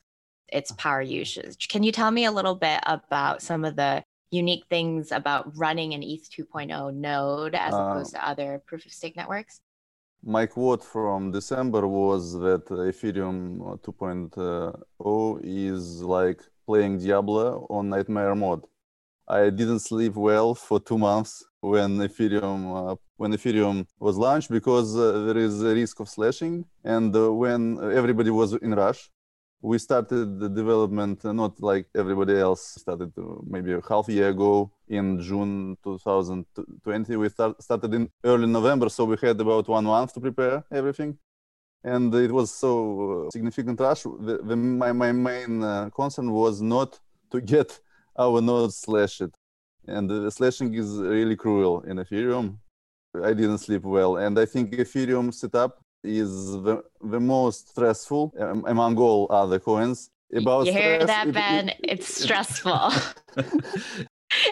its 0.49 0.71
power 0.73 1.01
usage. 1.01 1.69
Can 1.69 1.83
you 1.83 1.93
tell 1.93 2.11
me 2.11 2.27
a 2.27 2.31
little 2.31 2.55
bit 2.55 2.81
about 2.85 3.41
some 3.41 3.65
of 3.65 3.75
the 3.75 4.03
unique 4.31 4.65
things 4.69 5.13
about 5.13 5.57
running 5.57 5.95
an 5.95 6.03
ETH 6.03 6.29
2.0 6.31 6.95
node 6.95 7.55
as 7.55 7.73
Uh, 7.73 7.79
opposed 7.79 8.13
to 8.13 8.29
other 8.29 8.63
proof 8.67 8.85
of 8.85 8.93
stake 8.93 9.17
networks? 9.17 9.61
My 10.23 10.47
quote 10.47 10.83
from 10.83 11.31
December 11.31 11.87
was 11.87 12.33
that 12.35 12.67
Ethereum 12.67 13.81
2.0 13.81 15.41
is 15.45 16.03
like 16.03 16.41
playing 16.67 16.99
Diablo 16.99 17.67
on 17.71 17.89
nightmare 17.89 18.35
mode. 18.35 18.65
I 19.29 19.51
didn't 19.51 19.81
sleep 19.81 20.15
well 20.15 20.55
for 20.55 20.81
two 20.81 20.99
months 20.99 21.45
when 21.61 21.99
Ethereum 21.99 22.93
uh, 22.93 22.97
when 23.17 23.33
Ethereum 23.33 23.87
was 23.99 24.17
launched 24.17 24.51
because 24.51 24.97
uh, 24.97 25.25
there 25.27 25.39
is 25.39 25.63
a 25.63 25.75
risk 25.75 26.01
of 26.01 26.09
slashing, 26.09 26.65
and 26.85 27.15
uh, 27.17 27.33
when 27.33 27.79
everybody 27.93 28.31
was 28.31 28.53
in 28.55 28.75
rush, 28.75 29.11
we 29.63 29.79
started 29.79 30.39
the 30.39 30.49
development 30.49 31.25
uh, 31.25 31.33
not 31.33 31.61
like 31.61 31.87
everybody 31.97 32.35
else 32.39 32.77
started 32.79 33.13
uh, 33.19 33.23
maybe 33.47 33.73
a 33.73 33.81
half 33.89 34.09
year 34.09 34.29
ago 34.29 34.71
in 34.89 35.21
June 35.21 35.77
2020. 35.83 37.17
We 37.17 37.29
start, 37.29 37.63
started 37.63 37.95
in 37.95 38.09
early 38.25 38.47
November, 38.47 38.89
so 38.89 39.05
we 39.05 39.17
had 39.21 39.41
about 39.41 39.67
one 39.69 39.85
month 39.85 40.13
to 40.15 40.21
prepare 40.21 40.65
everything. 40.71 41.19
And 41.83 42.15
it 42.15 42.33
was 42.33 42.53
so 42.53 43.27
uh, 43.27 43.31
significant 43.31 43.81
rush. 43.81 44.03
The, 44.03 44.41
the, 44.43 44.57
my, 44.57 44.93
my 44.93 45.13
main 45.13 45.63
uh, 45.63 45.91
concern 45.91 46.31
was 46.31 46.61
not 46.61 46.99
to 47.31 47.41
get 47.41 47.81
our 48.19 48.41
nodes 48.41 48.77
slashed. 48.77 49.23
And 49.87 50.11
the 50.11 50.31
slashing 50.31 50.75
is 50.75 50.99
really 50.99 51.37
cruel 51.37 51.83
in 51.83 51.97
Ethereum. 51.99 52.59
I 53.23 53.33
didn't 53.33 53.59
sleep 53.59 53.85
well. 53.85 54.17
And 54.17 54.39
I 54.39 54.45
think 54.45 54.73
Ethereum 54.73 55.33
setup 55.33 55.81
is 56.07 56.53
the, 56.53 56.83
the 57.03 57.21
most 57.21 57.71
stressful 57.71 58.33
um, 58.41 58.65
among 58.67 58.97
all 58.99 59.27
other 59.31 59.59
coins. 59.59 60.11
About 60.35 60.67
you 60.67 60.73
hear 60.73 61.01
stress, 61.01 61.07
that, 61.07 61.29
it- 61.29 61.35
Ben? 61.35 61.69
it- 61.69 61.77
it's 61.85 62.23
stressful. 62.23 62.91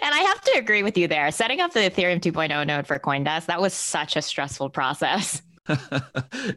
And 0.03 0.15
I 0.15 0.19
have 0.19 0.41
to 0.43 0.53
agree 0.59 0.83
with 0.83 0.97
you 0.97 1.09
there. 1.09 1.31
Setting 1.33 1.61
up 1.61 1.73
the 1.73 1.81
Ethereum 1.81 2.21
2.0 2.21 2.67
node 2.67 2.87
for 2.87 2.99
Coindesk, 2.99 3.47
that 3.47 3.61
was 3.61 3.75
such 3.75 4.17
a 4.17 4.23
stressful 4.23 4.71
process. 4.71 5.43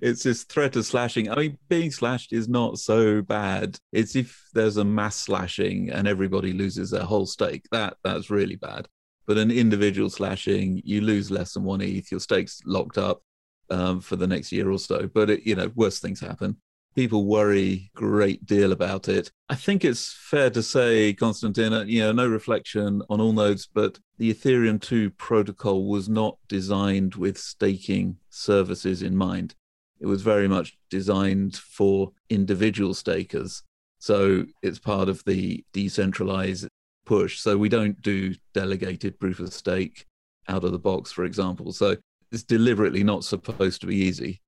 it's 0.02 0.24
this 0.24 0.44
threat 0.44 0.76
of 0.76 0.86
slashing. 0.86 1.30
I 1.30 1.36
mean, 1.36 1.58
being 1.68 1.92
slashed 1.92 2.32
is 2.32 2.48
not 2.48 2.78
so 2.78 3.22
bad. 3.22 3.80
It's 3.92 4.16
if 4.16 4.48
there's 4.54 4.78
a 4.78 4.86
mass 4.86 5.16
slashing 5.16 5.90
and 5.90 6.08
everybody 6.08 6.54
loses 6.54 6.92
their 6.92 7.04
whole 7.04 7.26
stake. 7.26 7.64
That 7.72 7.98
that's 8.04 8.30
really 8.30 8.56
bad. 8.56 8.88
But 9.26 9.38
an 9.38 9.52
individual 9.52 10.10
slashing, 10.10 10.82
you 10.86 11.02
lose 11.02 11.32
less 11.32 11.54
than 11.54 11.64
one 11.64 11.82
ETH, 11.82 12.12
your 12.12 12.20
stake's 12.20 12.62
locked 12.66 12.98
up 12.98 13.22
um, 13.70 14.02
for 14.02 14.16
the 14.16 14.28
next 14.28 14.52
year 14.52 14.70
or 14.70 14.80
so. 14.80 15.10
But 15.14 15.30
it, 15.30 15.44
you 15.46 15.56
know, 15.56 15.72
worse 15.76 16.00
things 16.00 16.20
happen. 16.20 16.58
People 16.96 17.26
worry 17.26 17.92
great 17.96 18.46
deal 18.46 18.72
about 18.72 19.08
it. 19.08 19.32
I 19.50 19.56
think 19.56 19.86
it's 19.86 20.12
fair 20.14 20.50
to 20.50 20.64
say, 20.64 21.14
Konstantin, 21.14 21.72
uh, 21.72 21.84
you 21.84 22.02
know, 22.02 22.12
no 22.12 22.28
reflection 22.28 23.04
on 23.10 23.22
all 23.22 23.34
nodes, 23.34 23.68
but 23.72 24.00
the 24.18 24.34
Ethereum 24.34 24.82
2 24.82 25.12
protocol 25.12 25.88
was 25.88 26.10
not 26.10 26.40
designed 26.48 27.14
with 27.14 27.38
staking 27.38 28.18
services 28.30 29.04
in 29.04 29.16
mind. 29.16 29.54
it 30.00 30.06
was 30.06 30.22
very 30.22 30.48
much 30.48 30.78
designed 30.90 31.56
for 31.56 32.12
individual 32.30 32.94
stakers. 32.94 33.64
So 34.00 34.46
it's 34.62 34.80
part 34.80 35.10
of 35.10 35.24
the 35.26 35.64
decentralized 35.74 36.68
push. 37.06 37.40
So 37.40 37.58
we 37.58 37.70
don't 37.70 38.00
do 38.02 38.36
delegated 38.54 39.20
proof 39.20 39.40
of 39.40 39.54
stake 39.54 40.06
out 40.48 40.64
of 40.64 40.72
the 40.72 40.80
box, 40.80 41.12
for 41.12 41.26
example. 41.26 41.72
So 41.74 41.98
it's 42.32 42.44
deliberately 42.44 43.04
not 43.04 43.24
supposed 43.24 43.82
to 43.82 43.88
be 43.88 43.96
easy. 43.96 44.42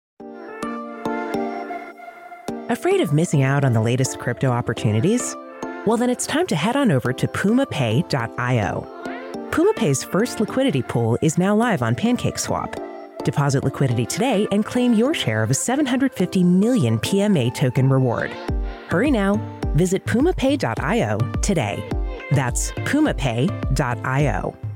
Afraid 2.69 3.01
of 3.01 3.13
missing 3.13 3.41
out 3.41 3.65
on 3.65 3.73
the 3.73 3.81
latest 3.81 4.19
crypto 4.19 4.49
opportunities? 4.51 5.35
Well, 5.87 5.97
then 5.97 6.09
it's 6.09 6.27
time 6.27 6.45
to 6.47 6.55
head 6.55 6.75
on 6.75 6.91
over 6.91 7.11
to 7.11 7.27
pumapay.io. 7.27 8.87
PumaPay's 9.49 10.03
first 10.03 10.39
liquidity 10.39 10.83
pool 10.83 11.17
is 11.23 11.39
now 11.39 11.55
live 11.55 11.81
on 11.81 11.95
PancakeSwap. 11.95 12.75
Deposit 13.23 13.63
liquidity 13.63 14.05
today 14.05 14.47
and 14.51 14.63
claim 14.63 14.93
your 14.93 15.13
share 15.13 15.41
of 15.41 15.49
a 15.49 15.55
750 15.55 16.43
million 16.43 16.99
PMA 16.99 17.53
token 17.55 17.89
reward. 17.89 18.31
Hurry 18.89 19.09
now. 19.09 19.35
Visit 19.73 20.05
pumapay.io 20.05 21.17
today. 21.41 21.83
That's 22.31 22.71
pumapay.io. 22.71 24.68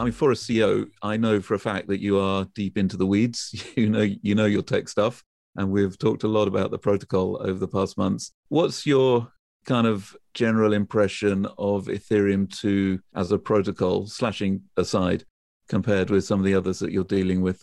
I 0.00 0.04
mean, 0.04 0.12
for 0.12 0.32
a 0.32 0.34
CEO, 0.34 0.88
I 1.02 1.18
know 1.18 1.42
for 1.42 1.52
a 1.52 1.58
fact 1.58 1.88
that 1.88 2.00
you 2.00 2.18
are 2.18 2.46
deep 2.54 2.78
into 2.78 2.96
the 2.96 3.06
weeds. 3.06 3.52
You 3.76 3.90
know, 3.90 4.08
you 4.22 4.34
know 4.34 4.46
your 4.46 4.62
tech 4.62 4.88
stuff, 4.88 5.22
and 5.56 5.70
we've 5.70 5.98
talked 5.98 6.24
a 6.24 6.28
lot 6.28 6.48
about 6.48 6.70
the 6.70 6.78
protocol 6.78 7.38
over 7.42 7.58
the 7.58 7.68
past 7.68 7.98
months. 7.98 8.32
What's 8.48 8.86
your 8.86 9.30
kind 9.66 9.86
of 9.86 10.16
general 10.32 10.72
impression 10.72 11.46
of 11.58 11.86
Ethereum 11.86 12.48
2 12.48 12.98
as 13.14 13.30
a 13.30 13.38
protocol, 13.38 14.06
slashing 14.06 14.62
aside, 14.78 15.24
compared 15.68 16.08
with 16.08 16.24
some 16.24 16.40
of 16.40 16.46
the 16.46 16.54
others 16.54 16.78
that 16.78 16.92
you're 16.92 17.04
dealing 17.04 17.42
with? 17.42 17.62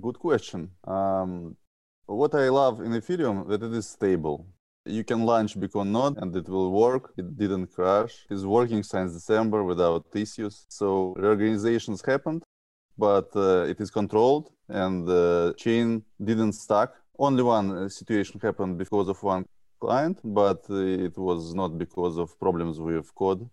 Good 0.00 0.18
question. 0.18 0.70
Um, 0.84 1.56
what 2.06 2.34
I 2.34 2.48
love 2.48 2.80
in 2.80 2.90
Ethereum 2.90 3.48
that 3.48 3.62
it 3.62 3.72
is 3.72 3.88
stable. 3.88 4.46
You 4.88 5.04
can 5.04 5.26
launch 5.26 5.58
Bitcoin 5.58 5.88
node 5.88 6.16
and 6.16 6.34
it 6.34 6.48
will 6.48 6.70
work. 6.72 7.12
It 7.16 7.36
didn't 7.36 7.66
crash. 7.74 8.26
It's 8.30 8.44
working 8.44 8.82
since 8.82 9.12
December 9.12 9.62
without 9.62 10.06
issues. 10.14 10.64
So 10.68 11.14
reorganizations 11.18 12.02
happened, 12.04 12.42
but 12.96 13.28
uh, 13.36 13.72
it 13.72 13.80
is 13.80 13.90
controlled 13.90 14.50
and 14.68 15.06
the 15.06 15.54
chain 15.58 16.04
didn't 16.24 16.54
stuck. 16.54 16.94
Only 17.18 17.42
one 17.42 17.70
uh, 17.70 17.88
situation 17.88 18.40
happened 18.40 18.78
because 18.78 19.08
of 19.08 19.22
one 19.22 19.44
client, 19.78 20.20
but 20.24 20.64
uh, 20.70 20.76
it 20.76 21.18
was 21.18 21.54
not 21.54 21.76
because 21.76 22.16
of 22.16 22.38
problems 22.40 22.80
with 22.80 23.14
code. 23.14 23.48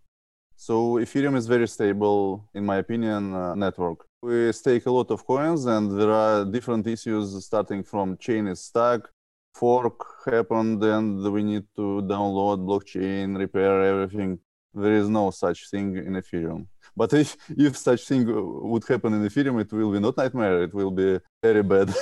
So 0.55 0.95
Ethereum 0.95 1.35
is 1.35 1.47
very 1.47 1.67
stable, 1.67 2.49
in 2.53 2.65
my 2.65 2.77
opinion, 2.77 3.33
uh, 3.33 3.55
network. 3.55 4.05
We 4.21 4.51
stake 4.53 4.85
a 4.85 4.91
lot 4.91 5.11
of 5.11 5.27
coins 5.27 5.65
and 5.65 5.99
there 5.99 6.11
are 6.11 6.45
different 6.45 6.87
issues 6.87 7.45
starting 7.45 7.83
from 7.83 8.17
chain 8.17 8.47
is 8.47 8.61
stuck, 8.61 9.11
fork 9.55 9.99
happened 10.25 10.83
and 10.83 11.23
we 11.31 11.41
need 11.43 11.65
to 11.75 11.87
download 12.13 12.59
blockchain, 12.69 13.37
repair 13.37 13.81
everything. 13.81 14.39
There 14.73 14.93
is 14.93 15.07
no 15.07 15.31
such 15.31 15.69
thing 15.69 15.95
in 15.95 16.13
Ethereum. 16.21 16.67
But 16.97 17.13
if, 17.13 17.37
if 17.49 17.77
such 17.77 18.01
thing 18.09 18.23
would 18.71 18.85
happen 18.87 19.13
in 19.13 19.21
Ethereum, 19.29 19.61
it 19.61 19.71
will 19.71 19.91
be 19.91 19.99
not 19.99 20.17
nightmare. 20.17 20.63
It 20.63 20.73
will 20.73 20.91
be 20.91 21.19
very 21.41 21.63
bad. 21.63 21.93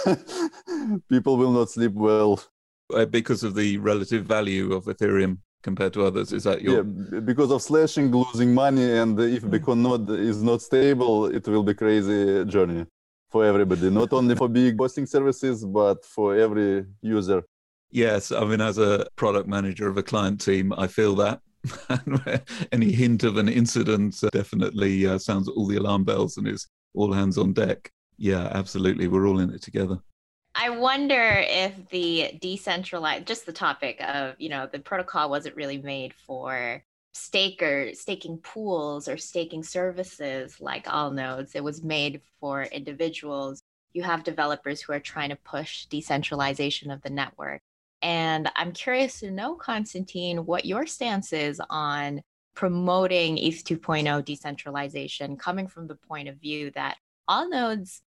People 1.10 1.38
will 1.38 1.52
not 1.52 1.70
sleep 1.70 1.94
well. 1.94 2.44
Uh, 2.94 3.06
because 3.06 3.44
of 3.44 3.54
the 3.56 3.78
relative 3.78 4.26
value 4.26 4.74
of 4.74 4.86
Ethereum 4.86 5.38
compared 5.62 5.94
to 5.94 6.04
others. 6.04 6.34
Is 6.34 6.44
that 6.44 6.62
your? 6.62 6.78
Yeah, 6.78 7.20
because 7.20 7.52
of 7.52 7.62
slashing, 7.62 8.12
losing 8.12 8.54
money, 8.54 8.98
and 8.98 9.20
if 9.20 9.44
Bitcoin 9.44 9.78
node 9.78 10.10
is 10.10 10.44
not 10.44 10.62
stable, 10.62 11.28
it 11.28 11.48
will 11.48 11.64
be 11.64 11.74
crazy 11.74 12.44
journey 12.46 12.86
for 13.34 13.44
everybody, 13.44 13.90
not 13.90 14.14
only 14.14 14.36
for 14.36 14.48
big 14.48 14.78
hosting 14.78 15.08
services, 15.08 15.66
but 15.66 16.06
for 16.06 16.38
every 16.38 16.86
user. 17.02 17.44
Yes, 17.90 18.32
I 18.32 18.46
mean, 18.46 18.62
as 18.62 18.78
a 18.78 19.08
product 19.16 19.48
manager 19.48 19.88
of 19.90 19.98
a 19.98 20.04
client 20.04 20.40
team, 20.40 20.72
I 20.78 20.86
feel 20.86 21.16
that. 21.16 21.42
Any 22.72 22.92
hint 22.92 23.24
of 23.24 23.38
an 23.38 23.50
incident 23.50 24.24
definitely 24.32 25.08
uh, 25.08 25.18
sounds 25.18 25.50
all 25.50 25.66
the 25.66 25.78
alarm 25.78 26.04
bells 26.04 26.38
and 26.38 26.48
is 26.48 26.68
all 26.94 27.12
hands 27.12 27.40
on 27.40 27.54
deck. 27.54 27.92
Yeah, 28.18 28.50
absolutely. 28.54 29.08
We're 29.08 29.28
all 29.28 29.40
in 29.40 29.50
it 29.52 29.64
together. 29.64 29.98
I 30.54 30.70
wonder 30.70 31.44
if 31.64 31.74
the 31.90 32.38
decentralized, 32.40 33.26
just 33.26 33.48
the 33.48 33.54
topic 33.68 34.00
of, 34.08 34.36
you 34.38 34.50
know, 34.50 34.70
the 34.72 34.78
protocol 34.78 35.32
wasn't 35.32 35.56
really 35.56 35.80
made 35.80 36.14
for 36.14 36.84
staker 37.14 37.92
staking 37.94 38.38
pools 38.40 39.08
or 39.08 39.18
staking 39.18 39.64
services 39.64 40.60
like 40.60 40.92
all 40.92 41.12
nodes 41.12 41.56
it 41.56 41.64
was 41.64 41.84
made 41.84 42.22
for 42.40 42.64
individuals. 42.64 43.62
You 43.94 44.02
have 44.04 44.24
developers 44.24 44.82
who 44.82 44.94
are 44.94 45.00
trying 45.00 45.30
to 45.30 45.36
push 45.36 45.86
decentralization 45.86 46.90
of 46.90 47.02
the 47.02 47.10
network. 47.10 47.62
And 48.02 48.50
i'm 48.56 48.72
curious 48.72 49.20
to 49.20 49.32
know 49.32 49.56
Constantine, 49.56 50.46
what 50.46 50.66
your 50.66 50.86
stance 50.86 51.34
is 51.34 51.62
on 51.70 52.22
promoting 52.56 53.38
eth 53.38 53.64
2.0 53.64 54.26
decentralization 54.26 55.38
coming 55.38 55.68
from 55.68 55.88
the 55.88 55.96
point 55.96 56.28
of 56.28 56.36
view 56.38 56.72
that 56.72 56.98
all 57.28 57.50
nodes 57.50 58.02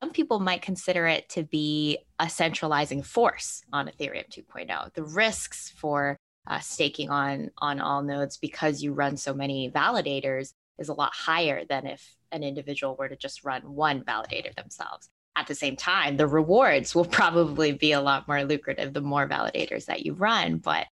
some 0.00 0.10
people 0.10 0.40
might 0.40 0.62
consider 0.62 1.06
it 1.06 1.28
to 1.28 1.42
be 1.44 1.98
a 2.18 2.28
centralizing 2.28 3.02
force 3.02 3.62
on 3.72 3.88
ethereum 3.88 4.28
2.0 4.28 4.92
the 4.94 5.04
risks 5.04 5.72
for 5.76 6.16
uh, 6.46 6.60
staking 6.60 7.10
on 7.10 7.50
on 7.58 7.80
all 7.80 8.02
nodes 8.02 8.36
because 8.36 8.82
you 8.82 8.92
run 8.92 9.16
so 9.16 9.34
many 9.34 9.70
validators 9.70 10.52
is 10.78 10.88
a 10.88 10.94
lot 10.94 11.12
higher 11.14 11.64
than 11.64 11.86
if 11.86 12.16
an 12.32 12.42
individual 12.42 12.96
were 12.96 13.08
to 13.08 13.16
just 13.16 13.44
run 13.44 13.62
one 13.62 14.02
validator 14.02 14.54
themselves. 14.54 15.08
At 15.36 15.46
the 15.46 15.54
same 15.54 15.76
time, 15.76 16.16
the 16.16 16.26
rewards 16.26 16.94
will 16.94 17.04
probably 17.20 17.72
be 17.72 17.92
a 17.92 18.00
lot 18.00 18.28
more 18.28 18.44
lucrative 18.44 18.92
the 18.92 19.00
more 19.00 19.28
validators 19.28 19.86
that 19.86 20.04
you 20.04 20.14
run. 20.14 20.58
But 20.58 20.86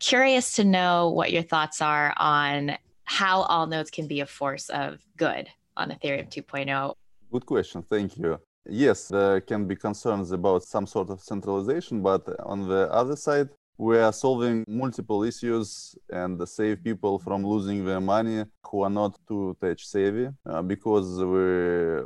curious 0.00 0.54
to 0.56 0.64
know 0.64 1.10
what 1.10 1.32
your 1.32 1.42
thoughts 1.42 1.80
are 1.80 2.14
on 2.16 2.76
how 3.04 3.42
all 3.42 3.66
nodes 3.66 3.90
can 3.90 4.06
be 4.06 4.20
a 4.20 4.26
force 4.26 4.68
of 4.68 4.98
good 5.16 5.48
on 5.76 5.90
Ethereum 5.90 6.30
2.0. 6.30 6.94
Good 7.32 7.46
question. 7.46 7.82
Thank 7.82 8.18
you. 8.18 8.38
Yes, 8.68 9.08
there 9.08 9.40
can 9.40 9.66
be 9.66 9.76
concerns 9.76 10.30
about 10.32 10.62
some 10.62 10.86
sort 10.86 11.08
of 11.08 11.20
centralization, 11.20 12.02
but 12.02 12.22
on 12.40 12.68
the 12.68 12.92
other 12.92 13.16
side, 13.16 13.48
we 13.78 13.96
are 13.96 14.12
solving 14.12 14.64
multiple 14.66 15.22
issues 15.22 15.96
and 16.10 16.46
save 16.48 16.82
people 16.82 17.18
from 17.18 17.46
losing 17.46 17.84
their 17.84 18.00
money 18.00 18.44
who 18.64 18.82
are 18.82 18.90
not 18.90 19.16
too 19.26 19.56
tech 19.60 19.78
savvy 19.78 20.28
uh, 20.46 20.62
because 20.62 21.22
we 21.22 22.02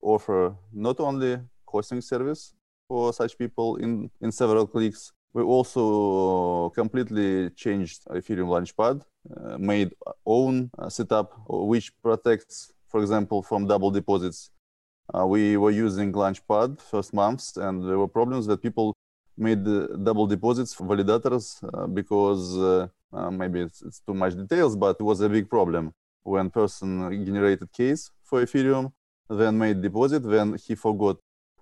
offer 0.00 0.56
not 0.72 0.98
only 1.00 1.38
hosting 1.66 2.00
service 2.00 2.54
for 2.88 3.12
such 3.12 3.36
people 3.36 3.76
in, 3.76 4.10
in 4.22 4.32
several 4.32 4.66
clicks 4.66 5.12
we 5.34 5.42
also 5.42 6.70
completely 6.70 7.50
changed 7.50 8.04
ethereum 8.06 8.48
launchpad 8.48 9.02
uh, 9.36 9.58
made 9.58 9.92
own 10.24 10.70
uh, 10.78 10.88
setup 10.88 11.32
which 11.48 11.92
protects 12.02 12.72
for 12.88 13.00
example 13.00 13.42
from 13.42 13.66
double 13.66 13.90
deposits. 13.90 14.50
Uh, 15.12 15.26
we 15.26 15.56
were 15.56 15.72
using 15.72 16.12
launchpad 16.12 16.80
first 16.80 17.12
months 17.12 17.56
and 17.56 17.82
there 17.86 17.98
were 17.98 18.08
problems 18.08 18.46
that 18.46 18.62
people 18.62 18.94
made 19.36 19.64
double 20.02 20.26
deposits 20.26 20.74
for 20.74 20.86
validators 20.86 21.62
uh, 21.62 21.86
because 21.86 22.56
uh, 22.58 22.86
uh, 23.12 23.30
maybe 23.30 23.60
it's, 23.60 23.82
it's, 23.82 24.00
too 24.00 24.14
much 24.14 24.36
details, 24.36 24.76
but 24.76 24.96
it 24.98 25.02
was 25.02 25.20
a 25.20 25.28
big 25.28 25.48
problem 25.48 25.92
when 26.22 26.50
person 26.50 27.24
generated 27.24 27.70
keys 27.72 28.10
for 28.24 28.42
Ethereum, 28.42 28.92
then 29.28 29.58
made 29.58 29.82
deposit, 29.82 30.22
then 30.22 30.56
he 30.66 30.74
forgot 30.74 31.16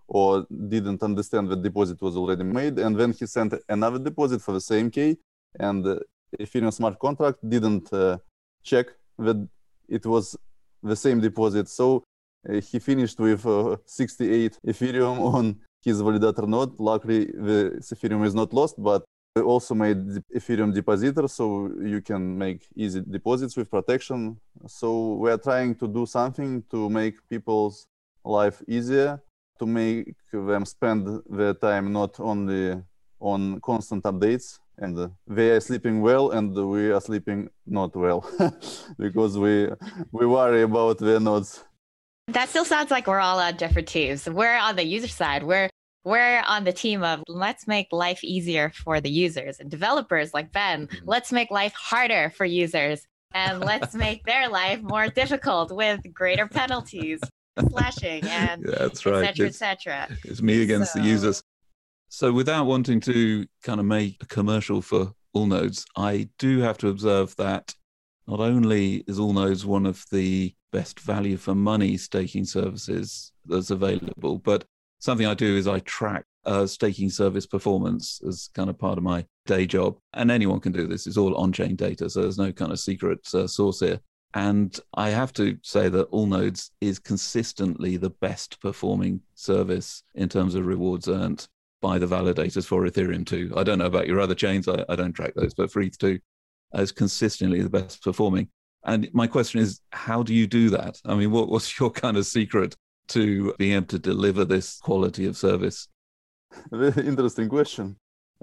or 0.06 0.46
didn't 0.68 1.02
understand 1.02 1.48
that 1.48 1.62
deposit 1.62 2.00
was 2.02 2.16
already 2.16 2.44
made, 2.44 2.78
and 2.78 2.98
then 2.98 3.12
he 3.12 3.26
sent 3.26 3.54
another 3.68 3.98
deposit 3.98 4.42
for 4.42 4.52
the 4.52 4.60
same 4.60 4.90
key, 4.90 5.16
and 5.58 5.86
uh, 5.86 5.98
Ethereum 6.38 6.72
smart 6.72 6.98
contract 6.98 7.38
didn't 7.48 7.92
uh, 7.92 8.18
check 8.62 8.86
that 9.18 9.48
it 9.88 10.04
was 10.06 10.36
the 10.82 10.96
same 10.96 11.20
deposit. 11.20 11.68
So 11.68 12.04
uh, 12.48 12.60
he 12.60 12.78
finished 12.78 13.18
with 13.20 13.42
68 13.86 14.58
Ethereum 14.66 15.18
on 15.34 15.56
his 15.82 16.00
validator 16.02 16.46
node. 16.46 16.78
Luckily, 16.78 17.26
the 17.26 17.78
Ethereum 17.80 18.24
is 18.24 18.34
not 18.34 18.52
lost, 18.52 18.76
but 18.78 19.04
we 19.34 19.42
also 19.42 19.74
made 19.74 19.98
Ethereum 20.34 20.74
depositor, 20.74 21.26
so 21.28 21.70
you 21.82 22.00
can 22.00 22.36
make 22.36 22.66
easy 22.76 23.00
deposits 23.00 23.56
with 23.56 23.70
protection. 23.70 24.36
So 24.66 25.14
we 25.14 25.30
are 25.30 25.38
trying 25.38 25.74
to 25.76 25.88
do 25.88 26.06
something 26.06 26.62
to 26.70 26.90
make 26.90 27.16
people's 27.28 27.86
life 28.24 28.62
easier, 28.68 29.22
to 29.58 29.66
make 29.66 30.14
them 30.32 30.64
spend 30.64 31.22
their 31.30 31.54
time 31.54 31.92
not 31.92 32.20
only 32.20 32.82
on 33.20 33.60
constant 33.60 34.02
updates 34.04 34.58
and 34.78 35.10
they 35.26 35.50
are 35.50 35.60
sleeping 35.60 36.00
well 36.00 36.32
and 36.32 36.54
we 36.54 36.90
are 36.90 37.00
sleeping 37.00 37.48
not 37.66 37.94
well 37.94 38.28
because 38.98 39.38
we 39.38 39.68
we 40.10 40.26
worry 40.26 40.62
about 40.62 40.98
their 40.98 41.20
nodes 41.20 41.64
that 42.28 42.48
still 42.48 42.64
sounds 42.64 42.90
like 42.90 43.06
we're 43.06 43.20
all 43.20 43.38
on 43.38 43.56
different 43.56 43.88
teams. 43.88 44.28
We're 44.28 44.56
on 44.56 44.76
the 44.76 44.84
user 44.84 45.08
side. 45.08 45.42
We're 45.42 45.68
we're 46.04 46.42
on 46.48 46.64
the 46.64 46.72
team 46.72 47.04
of 47.04 47.22
let's 47.28 47.68
make 47.68 47.88
life 47.92 48.24
easier 48.24 48.72
for 48.74 49.00
the 49.00 49.10
users 49.10 49.60
and 49.60 49.70
developers 49.70 50.34
like 50.34 50.52
Ben. 50.52 50.86
Mm-hmm. 50.86 51.08
Let's 51.08 51.30
make 51.30 51.50
life 51.50 51.72
harder 51.74 52.30
for 52.30 52.44
users 52.44 53.06
and 53.34 53.60
let's 53.60 53.94
make 53.94 54.24
their 54.26 54.48
life 54.48 54.82
more 54.82 55.08
difficult 55.08 55.70
with 55.74 56.00
greater 56.12 56.48
penalties. 56.48 57.20
slashing 57.68 58.24
and 58.26 58.64
Yeah, 58.66 58.74
that's 58.78 59.06
right. 59.06 59.24
etc 59.24 59.46
It's, 59.46 59.62
etc 59.62 60.08
it's 60.24 60.42
me 60.42 60.62
against 60.62 60.94
the 60.94 61.02
users. 61.02 61.42
So, 62.08 62.32
without 62.32 62.66
wanting 62.66 63.00
to 63.02 63.46
kind 63.62 63.80
of 63.80 63.86
make 63.86 64.18
a 64.20 64.26
commercial 64.26 64.82
for 64.82 65.12
All 65.32 65.46
Nodes, 65.46 65.86
I 65.96 66.28
do 66.38 66.60
have 66.60 66.78
to 66.78 66.88
observe 66.88 67.34
that 67.36 67.74
not 68.26 68.40
only 68.40 69.04
is 69.06 69.18
All 69.18 69.32
Nodes 69.32 69.64
one 69.64 69.86
of 69.86 70.04
the 70.10 70.54
best 70.72 71.00
value 71.00 71.36
for 71.36 71.54
money 71.54 71.96
staking 71.96 72.44
services 72.44 73.32
that's 73.46 73.70
available, 73.70 74.38
but 74.38 74.64
something 74.98 75.26
I 75.26 75.34
do 75.34 75.56
is 75.56 75.68
I 75.68 75.80
track 75.80 76.24
uh, 76.44 76.66
staking 76.66 77.10
service 77.10 77.46
performance 77.46 78.20
as 78.26 78.48
kind 78.54 78.70
of 78.70 78.78
part 78.78 78.98
of 78.98 79.04
my 79.04 79.24
day 79.46 79.66
job. 79.66 79.98
And 80.14 80.30
anyone 80.30 80.60
can 80.60 80.72
do 80.72 80.86
this. 80.86 81.06
It's 81.06 81.16
all 81.16 81.34
on 81.36 81.52
chain 81.52 81.76
data. 81.76 82.08
So 82.08 82.22
there's 82.22 82.38
no 82.38 82.52
kind 82.52 82.72
of 82.72 82.80
secret 82.80 83.20
uh, 83.34 83.46
source 83.46 83.80
here. 83.80 84.00
And 84.34 84.78
I 84.94 85.10
have 85.10 85.32
to 85.34 85.58
say 85.62 85.88
that 85.90 86.04
All 86.04 86.26
Nodes 86.26 86.70
is 86.80 86.98
consistently 86.98 87.96
the 87.96 88.10
best 88.10 88.60
performing 88.60 89.20
service 89.34 90.04
in 90.14 90.28
terms 90.28 90.54
of 90.54 90.66
rewards 90.66 91.08
earned 91.08 91.46
by 91.82 91.98
the 91.98 92.06
validators 92.06 92.64
for 92.64 92.82
Ethereum 92.86 93.26
2. 93.26 93.52
I 93.56 93.62
don't 93.62 93.78
know 93.78 93.86
about 93.86 94.06
your 94.06 94.20
other 94.20 94.34
chains. 94.34 94.68
I, 94.68 94.84
I 94.88 94.96
don't 94.96 95.12
track 95.12 95.34
those, 95.34 95.52
but 95.52 95.70
for 95.70 95.82
ETH 95.82 95.98
2 95.98 96.18
is 96.74 96.92
consistently 96.92 97.60
the 97.60 97.68
best 97.68 98.02
performing. 98.02 98.48
And 98.84 99.08
my 99.12 99.26
question 99.26 99.60
is, 99.60 99.80
how 99.90 100.22
do 100.22 100.34
you 100.34 100.46
do 100.46 100.70
that? 100.70 101.00
I 101.04 101.14
mean, 101.14 101.30
what, 101.30 101.48
what's 101.48 101.78
your 101.80 101.90
kind 101.90 102.16
of 102.16 102.26
secret 102.26 102.74
to 103.08 103.54
being 103.58 103.74
able 103.74 103.86
to 103.86 103.98
deliver 103.98 104.44
this 104.44 104.78
quality 104.78 105.26
of 105.26 105.36
service? 105.36 105.88
Very 106.70 107.06
interesting 107.06 107.48
question. 107.48 107.96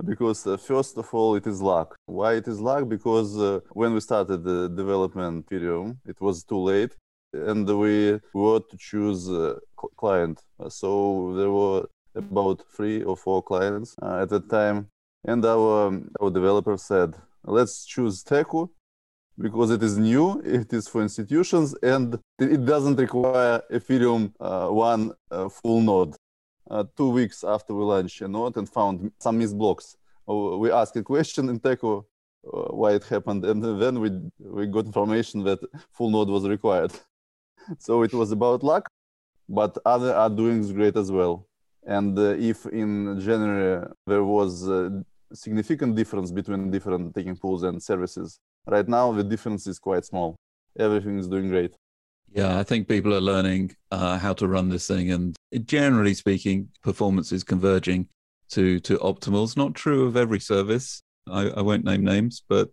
Because 0.05 0.47
uh, 0.47 0.55
first 0.55 0.97
of 0.97 1.13
all, 1.13 1.35
it 1.35 1.45
is 1.45 1.61
luck. 1.61 1.97
Why 2.05 2.35
it 2.35 2.47
is 2.47 2.61
luck? 2.61 2.87
Because 2.87 3.37
uh, 3.37 3.59
when 3.71 3.93
we 3.93 3.99
started 3.99 4.45
the 4.45 4.69
development 4.69 5.47
Ethereum, 5.47 5.97
it 6.05 6.21
was 6.21 6.45
too 6.45 6.59
late, 6.59 6.95
and 7.33 7.67
we 7.67 8.17
were 8.33 8.61
to 8.61 8.77
choose 8.77 9.29
a 9.29 9.57
client. 9.97 10.41
So 10.69 11.33
there 11.35 11.51
were 11.51 11.85
about 12.15 12.63
three 12.73 13.03
or 13.03 13.17
four 13.17 13.43
clients 13.43 13.95
uh, 14.01 14.21
at 14.21 14.29
that 14.29 14.49
time, 14.49 14.87
and 15.25 15.45
our 15.45 15.87
um, 15.87 16.09
our 16.21 16.31
developer 16.31 16.77
said, 16.77 17.15
"Let's 17.43 17.85
choose 17.85 18.23
Teku." 18.23 18.69
Because 19.39 19.71
it 19.71 19.81
is 19.81 19.97
new, 19.97 20.41
it 20.43 20.73
is 20.73 20.89
for 20.89 21.01
institutions, 21.01 21.73
and 21.81 22.19
it 22.39 22.65
doesn't 22.65 22.97
require 22.97 23.61
Ethereum 23.71 24.33
uh, 24.39 24.67
one 24.67 25.13
uh, 25.31 25.47
full 25.47 25.79
node 25.79 26.13
uh, 26.69 26.83
two 26.97 27.09
weeks 27.09 27.45
after 27.45 27.73
we 27.73 27.83
launched 27.83 28.19
a 28.21 28.27
node 28.27 28.57
and 28.57 28.67
found 28.67 29.11
some 29.19 29.37
missed 29.37 29.57
blocks. 29.57 29.95
Uh, 30.27 30.57
We 30.57 30.71
asked 30.71 30.97
a 30.97 31.03
question 31.03 31.47
in 31.51 31.59
Teku 31.59 31.91
uh, 31.99 32.75
why 32.79 32.91
it 32.99 33.05
happened, 33.05 33.45
and 33.45 33.59
then 33.81 33.93
we 34.03 34.09
we 34.57 34.67
got 34.67 34.85
information 34.85 35.43
that 35.49 35.59
full 35.95 36.09
node 36.15 36.29
was 36.29 36.43
required. 36.55 36.91
so 37.85 38.03
it 38.03 38.13
was 38.13 38.29
about 38.31 38.61
luck, 38.71 38.85
but 39.47 39.71
other 39.85 40.13
are 40.21 40.33
doing 40.41 40.57
great 40.73 40.97
as 40.97 41.09
well. 41.11 41.47
And 41.97 42.13
uh, 42.19 42.51
if 42.51 42.65
in 42.65 42.91
January 43.27 43.87
there 44.05 44.25
was 44.37 44.51
significant 45.33 45.95
difference 45.95 46.29
between 46.39 46.71
different 46.71 47.15
taking 47.15 47.37
pools 47.37 47.63
and 47.63 47.81
services, 47.81 48.39
right 48.69 48.87
now 48.87 49.11
the 49.11 49.23
difference 49.23 49.67
is 49.67 49.79
quite 49.79 50.05
small. 50.05 50.35
Everything 50.77 51.17
is 51.17 51.27
doing 51.27 51.49
great. 51.49 51.75
Yeah, 52.31 52.59
I 52.59 52.63
think 52.63 52.87
people 52.87 53.13
are 53.13 53.21
learning 53.21 53.75
uh, 53.91 54.17
how 54.19 54.33
to 54.33 54.47
run 54.47 54.69
this 54.69 54.87
thing, 54.87 55.11
and 55.11 55.35
generally 55.65 56.13
speaking, 56.13 56.69
performance 56.83 57.31
is 57.31 57.43
converging 57.43 58.07
to 58.49 58.79
to 58.81 58.97
optimal. 58.99 59.43
It's 59.43 59.57
not 59.57 59.73
true 59.73 60.05
of 60.05 60.15
every 60.15 60.39
service. 60.39 61.01
I, 61.27 61.49
I 61.49 61.61
won't 61.61 61.85
name 61.85 62.03
names, 62.03 62.43
but 62.47 62.69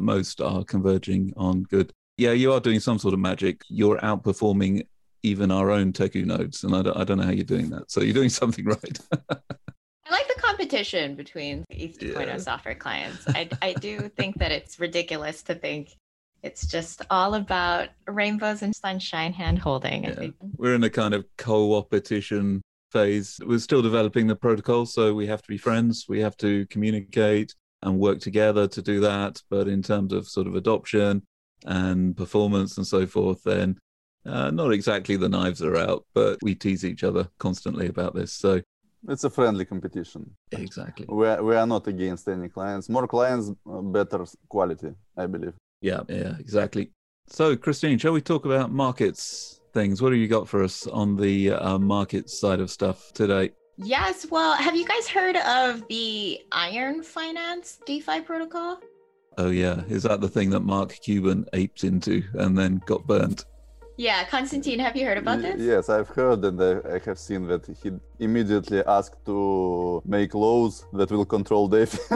most 0.00 0.40
are 0.40 0.64
converging 0.64 1.32
on 1.36 1.62
good. 1.64 1.92
Yeah, 2.16 2.32
you 2.32 2.52
are 2.52 2.60
doing 2.60 2.80
some 2.80 2.98
sort 2.98 3.14
of 3.14 3.20
magic. 3.20 3.62
You're 3.68 3.98
outperforming 3.98 4.86
even 5.22 5.50
our 5.50 5.70
own 5.70 5.92
Teku 5.92 6.24
nodes, 6.24 6.64
and 6.64 6.74
I 6.74 6.82
don't, 6.82 6.96
I 6.96 7.04
don't 7.04 7.18
know 7.18 7.24
how 7.24 7.30
you're 7.30 7.44
doing 7.44 7.70
that. 7.70 7.90
So 7.90 8.00
you're 8.00 8.14
doing 8.14 8.28
something 8.40 8.64
right. 8.64 8.98
I 10.08 10.12
like 10.12 10.28
the 10.28 10.40
competition 10.40 11.14
between 11.14 11.64
2.0 11.72 12.26
Yeah. 12.26 12.36
software 12.38 12.74
clients. 12.74 13.26
I, 13.28 13.48
I 13.62 13.72
do 13.74 14.08
think 14.16 14.38
that 14.38 14.52
it's 14.52 14.80
ridiculous 14.80 15.42
to 15.44 15.54
think 15.54 15.96
it's 16.42 16.66
just 16.66 17.02
all 17.10 17.34
about 17.34 17.88
rainbows 18.06 18.62
and 18.62 18.74
sunshine 18.74 19.32
hand 19.32 19.58
holding. 19.58 20.04
Yeah. 20.04 20.28
We're 20.56 20.74
in 20.76 20.84
a 20.84 20.90
kind 20.90 21.12
of 21.12 21.24
co-opetition 21.36 22.62
phase. 22.92 23.38
We're 23.44 23.58
still 23.58 23.82
developing 23.82 24.28
the 24.28 24.36
protocol, 24.36 24.86
so 24.86 25.14
we 25.14 25.26
have 25.26 25.42
to 25.42 25.48
be 25.48 25.58
friends. 25.58 26.06
We 26.08 26.20
have 26.20 26.36
to 26.38 26.64
communicate 26.66 27.54
and 27.82 27.98
work 27.98 28.20
together 28.20 28.66
to 28.68 28.82
do 28.82 29.00
that. 29.00 29.42
But 29.50 29.68
in 29.68 29.82
terms 29.82 30.12
of 30.12 30.28
sort 30.28 30.46
of 30.46 30.54
adoption 30.54 31.22
and 31.66 32.16
performance 32.16 32.76
and 32.76 32.86
so 32.86 33.04
forth, 33.06 33.42
then 33.42 33.76
uh, 34.24 34.50
not 34.50 34.72
exactly 34.72 35.16
the 35.16 35.28
knives 35.28 35.60
are 35.62 35.76
out, 35.76 36.06
but 36.14 36.38
we 36.42 36.54
tease 36.54 36.84
each 36.84 37.02
other 37.02 37.28
constantly 37.38 37.88
about 37.88 38.14
this. 38.14 38.32
So 38.32 38.62
It's 39.08 39.24
a 39.24 39.30
friendly 39.30 39.64
competition. 39.64 40.30
exactly, 40.52 41.06
We 41.08 41.26
are, 41.26 41.42
we 41.42 41.54
are 41.54 41.66
not 41.66 41.86
against 41.86 42.26
any 42.28 42.48
clients. 42.48 42.88
More 42.88 43.06
clients, 43.06 43.50
uh, 43.70 43.80
better 43.80 44.24
quality, 44.48 44.90
I 45.16 45.26
believe. 45.26 45.54
yeah, 45.80 46.00
yeah, 46.08 46.34
exactly. 46.38 46.90
So 47.28 47.56
Christine, 47.56 47.98
shall 47.98 48.12
we 48.12 48.20
talk 48.22 48.44
about 48.46 48.72
markets 48.72 49.60
things? 49.74 50.00
What 50.02 50.12
have 50.12 50.20
you 50.20 50.28
got 50.28 50.48
for 50.48 50.62
us 50.64 50.86
on 50.86 51.14
the 51.16 51.52
uh, 51.52 51.78
market 51.78 52.28
side 52.30 52.58
of 52.60 52.70
stuff 52.70 53.12
today? 53.12 53.50
Yes. 53.76 54.26
Well, 54.30 54.54
have 54.54 54.74
you 54.74 54.84
guys 54.86 55.06
heard 55.08 55.36
of 55.36 55.86
the 55.88 56.40
Iron 56.50 57.02
Finance 57.02 57.78
DeFi 57.86 58.22
protocol? 58.22 58.80
Oh 59.36 59.50
yeah, 59.50 59.82
is 59.88 60.02
that 60.02 60.20
the 60.20 60.28
thing 60.28 60.50
that 60.50 60.60
Mark 60.60 60.98
Cuban 61.00 61.46
aped 61.52 61.84
into 61.84 62.24
and 62.34 62.58
then 62.58 62.80
got 62.86 63.06
burnt? 63.06 63.44
Yeah, 63.98 64.24
Constantine, 64.26 64.78
have 64.78 64.94
you 64.94 65.04
heard 65.04 65.18
about 65.18 65.42
this? 65.42 65.60
Yes, 65.60 65.88
I've 65.88 66.08
heard 66.08 66.44
and 66.44 66.62
I, 66.62 67.00
have 67.04 67.18
seen 67.18 67.48
that 67.48 67.66
he 67.66 67.90
immediately 68.20 68.80
asked 68.86 69.24
to 69.26 70.00
make 70.06 70.34
laws 70.34 70.86
that 70.92 71.10
will 71.10 71.24
control 71.24 71.66
DeFi. 71.66 71.98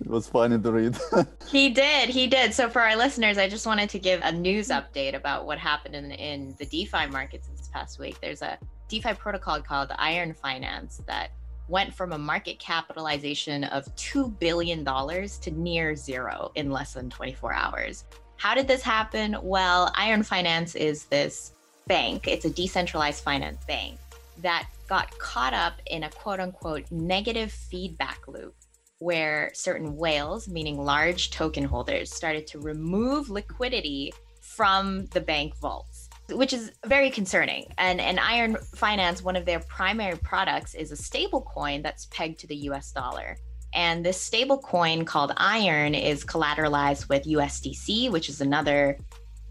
it 0.00 0.06
was 0.06 0.26
funny 0.26 0.58
to 0.58 0.72
read. 0.72 0.96
He 1.50 1.68
did. 1.68 2.08
He 2.08 2.28
did. 2.28 2.54
So, 2.54 2.70
for 2.70 2.80
our 2.80 2.96
listeners, 2.96 3.36
I 3.36 3.46
just 3.46 3.66
wanted 3.66 3.90
to 3.90 3.98
give 3.98 4.22
a 4.24 4.32
news 4.32 4.68
update 4.68 5.14
about 5.14 5.44
what 5.44 5.58
happened 5.58 5.94
in, 5.94 6.12
in 6.12 6.54
the 6.58 6.64
DeFi 6.64 7.08
markets 7.08 7.48
this 7.48 7.68
past 7.68 7.98
week. 7.98 8.18
There's 8.22 8.40
a 8.40 8.56
DeFi 8.88 9.12
protocol 9.12 9.60
called 9.60 9.92
Iron 9.98 10.32
Finance 10.32 11.02
that 11.06 11.32
went 11.68 11.92
from 11.94 12.12
a 12.12 12.18
market 12.18 12.58
capitalization 12.58 13.64
of 13.64 13.84
$2 13.96 14.38
billion 14.38 14.82
to 14.82 15.50
near 15.50 15.94
zero 15.94 16.52
in 16.54 16.70
less 16.70 16.94
than 16.94 17.10
24 17.10 17.52
hours. 17.52 18.04
How 18.38 18.54
did 18.54 18.68
this 18.68 18.82
happen? 18.82 19.36
Well, 19.42 19.92
Iron 19.96 20.22
Finance 20.22 20.76
is 20.76 21.04
this 21.06 21.52
bank, 21.88 22.28
it's 22.28 22.44
a 22.44 22.50
decentralized 22.50 23.24
finance 23.24 23.64
bank 23.66 23.98
that 24.42 24.68
got 24.88 25.16
caught 25.18 25.54
up 25.54 25.74
in 25.86 26.04
a 26.04 26.10
quote 26.10 26.38
unquote 26.38 26.84
negative 26.92 27.50
feedback 27.50 28.28
loop 28.28 28.54
where 29.00 29.50
certain 29.54 29.96
whales, 29.96 30.48
meaning 30.48 30.78
large 30.78 31.30
token 31.30 31.64
holders, 31.64 32.14
started 32.14 32.46
to 32.46 32.60
remove 32.60 33.28
liquidity 33.28 34.12
from 34.40 35.06
the 35.06 35.20
bank 35.20 35.56
vaults, 35.56 36.08
which 36.30 36.52
is 36.52 36.70
very 36.86 37.10
concerning. 37.10 37.66
And, 37.76 38.00
and 38.00 38.20
Iron 38.20 38.56
Finance, 38.76 39.22
one 39.22 39.36
of 39.36 39.46
their 39.46 39.60
primary 39.60 40.16
products, 40.16 40.74
is 40.74 40.92
a 40.92 40.96
stable 40.96 41.42
coin 41.42 41.82
that's 41.82 42.06
pegged 42.06 42.38
to 42.40 42.46
the 42.46 42.56
US 42.68 42.92
dollar. 42.92 43.36
And 43.74 44.04
this 44.04 44.20
stable 44.20 44.58
coin 44.58 45.04
called 45.04 45.32
Iron 45.36 45.94
is 45.94 46.24
collateralized 46.24 47.08
with 47.08 47.24
USDC, 47.24 48.10
which 48.10 48.28
is 48.28 48.40
another 48.40 48.98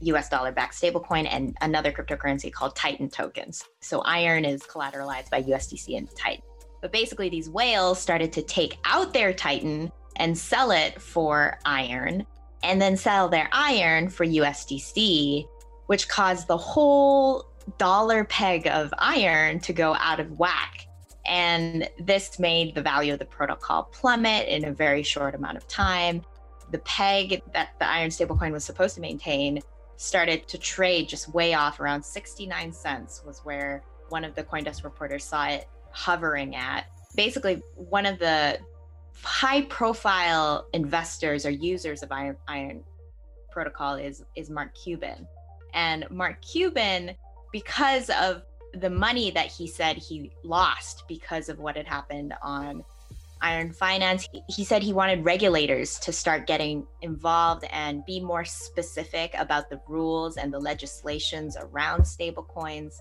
US 0.01 0.30
dollar 0.30 0.51
backed 0.51 0.80
stablecoin, 0.80 1.27
and 1.30 1.56
another 1.62 1.91
cryptocurrency 1.91 2.51
called 2.51 2.75
Titan 2.75 3.10
tokens. 3.10 3.63
So 3.80 4.01
Iron 4.01 4.45
is 4.45 4.62
collateralized 4.63 5.30
by 5.30 5.43
USDC 5.43 5.97
and 5.97 6.10
Titan. 6.15 6.43
But 6.82 6.91
basically, 6.91 7.30
these 7.30 7.49
whales 7.49 7.99
started 7.99 8.32
to 8.34 8.41
take 8.43 8.77
out 8.86 9.13
their 9.13 9.34
Titan 9.34 9.91
and 10.17 10.38
sell 10.38 10.71
it 10.71 11.01
for 11.01 11.60
iron, 11.65 12.25
and 12.63 12.82
then 12.82 12.97
sell 12.97 13.30
their 13.30 13.49
iron 13.51 14.10
for 14.10 14.25
USDC, 14.25 15.47
which 15.88 16.08
caused 16.10 16.47
the 16.47 16.58
whole 16.58 17.45
dollar 17.77 18.23
peg 18.23 18.67
of 18.67 18.93
iron 18.97 19.60
to 19.60 19.73
go 19.73 19.93
out 19.95 20.19
of 20.19 20.32
whack. 20.39 20.87
And 21.28 21.90
this 22.00 22.40
made 22.40 22.76
the 22.76 22.82
value 22.82 23.13
of 23.13 23.20
the 23.20 23.26
protocol 23.26 23.84
plummet 23.84 24.48
in 24.48 24.66
a 24.66 24.72
very 24.72 25.04
short 25.04 25.36
amount 25.36 25.58
of 25.58 25.68
time. 25.68 26.24
The 26.72 26.80
peg 26.80 27.42
that 27.54 27.70
the 27.80 27.88
iron 27.88 28.10
stablecoin 28.10 28.52
was 28.52 28.63
supposed 28.63 28.96
to 28.96 29.02
maintain 29.02 29.62
started 29.98 30.48
to 30.48 30.58
trade 30.58 31.10
just 31.10 31.34
way 31.34 31.54
off. 31.54 31.80
Around 31.80 32.04
69 32.04 32.72
cents 32.72 33.24
was 33.26 33.40
where 33.40 33.84
one 34.10 34.24
of 34.24 34.36
the 34.36 34.44
coindesk 34.44 34.84
reporters 34.84 35.26
saw 35.26 35.48
it 35.48 35.68
hovering 35.92 36.56
at. 36.56 36.86
Basically 37.16 37.62
one 37.76 38.06
of 38.06 38.20
the 38.20 38.60
high 39.24 39.63
profile 39.63 40.68
investors 40.74 41.46
or 41.46 41.50
users 41.50 42.04
of 42.04 42.12
iron, 42.12 42.38
iron 42.48 42.84
protocol 43.52 43.96
is 43.96 44.24
is 44.36 44.50
mark 44.50 44.74
cuban. 44.76 45.28
And 45.74 46.10
mark 46.10 46.42
cuban 46.42 47.16
because 47.52 48.10
of 48.10 48.44
the 48.80 48.90
money 48.90 49.32
that 49.32 49.48
he 49.48 49.68
said 49.68 49.98
he 49.98 50.32
lost 50.44 51.04
because 51.08 51.50
of 51.50 51.60
what 51.60 51.76
had 51.76 51.88
happened 51.88 52.34
on 52.42 52.84
Iron 53.42 53.72
Finance, 53.72 54.28
he- 54.50 54.63
said 54.63 54.82
he 54.82 54.94
wanted 54.94 55.24
regulators 55.24 56.00
to 56.00 56.12
start 56.12 56.48
getting 56.48 56.86
involved 57.02 57.66
and 57.72 58.06
be 58.06 58.20
more 58.20 58.44
specific 58.44 59.34
about 59.38 59.70
the 59.70 59.80
rules 59.88 60.38
and 60.38 60.52
the 60.52 60.60
legislations 60.60 61.56
around 61.60 62.02
stablecoins. 62.02 62.96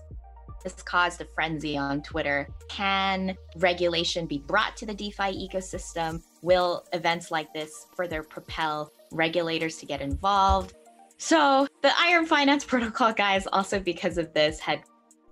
This 0.63 0.73
caused 0.83 1.21
a 1.21 1.25
frenzy 1.25 1.77
on 1.77 2.01
Twitter. 2.01 2.47
Can 2.67 3.37
regulation 3.57 4.25
be 4.25 4.39
brought 4.39 4.75
to 4.77 4.85
the 4.85 4.93
DeFi 4.93 5.47
ecosystem? 5.47 6.21
Will 6.41 6.83
events 6.93 7.31
like 7.31 7.53
this 7.53 7.87
further 7.95 8.23
propel 8.23 8.91
regulators 9.11 9.77
to 9.77 9.85
get 9.85 10.01
involved? 10.01 10.73
So, 11.17 11.67
the 11.81 11.91
Iron 11.99 12.25
Finance 12.25 12.63
Protocol 12.65 13.13
guys, 13.13 13.47
also 13.47 13.79
because 13.79 14.17
of 14.17 14.33
this, 14.33 14.59
had 14.59 14.81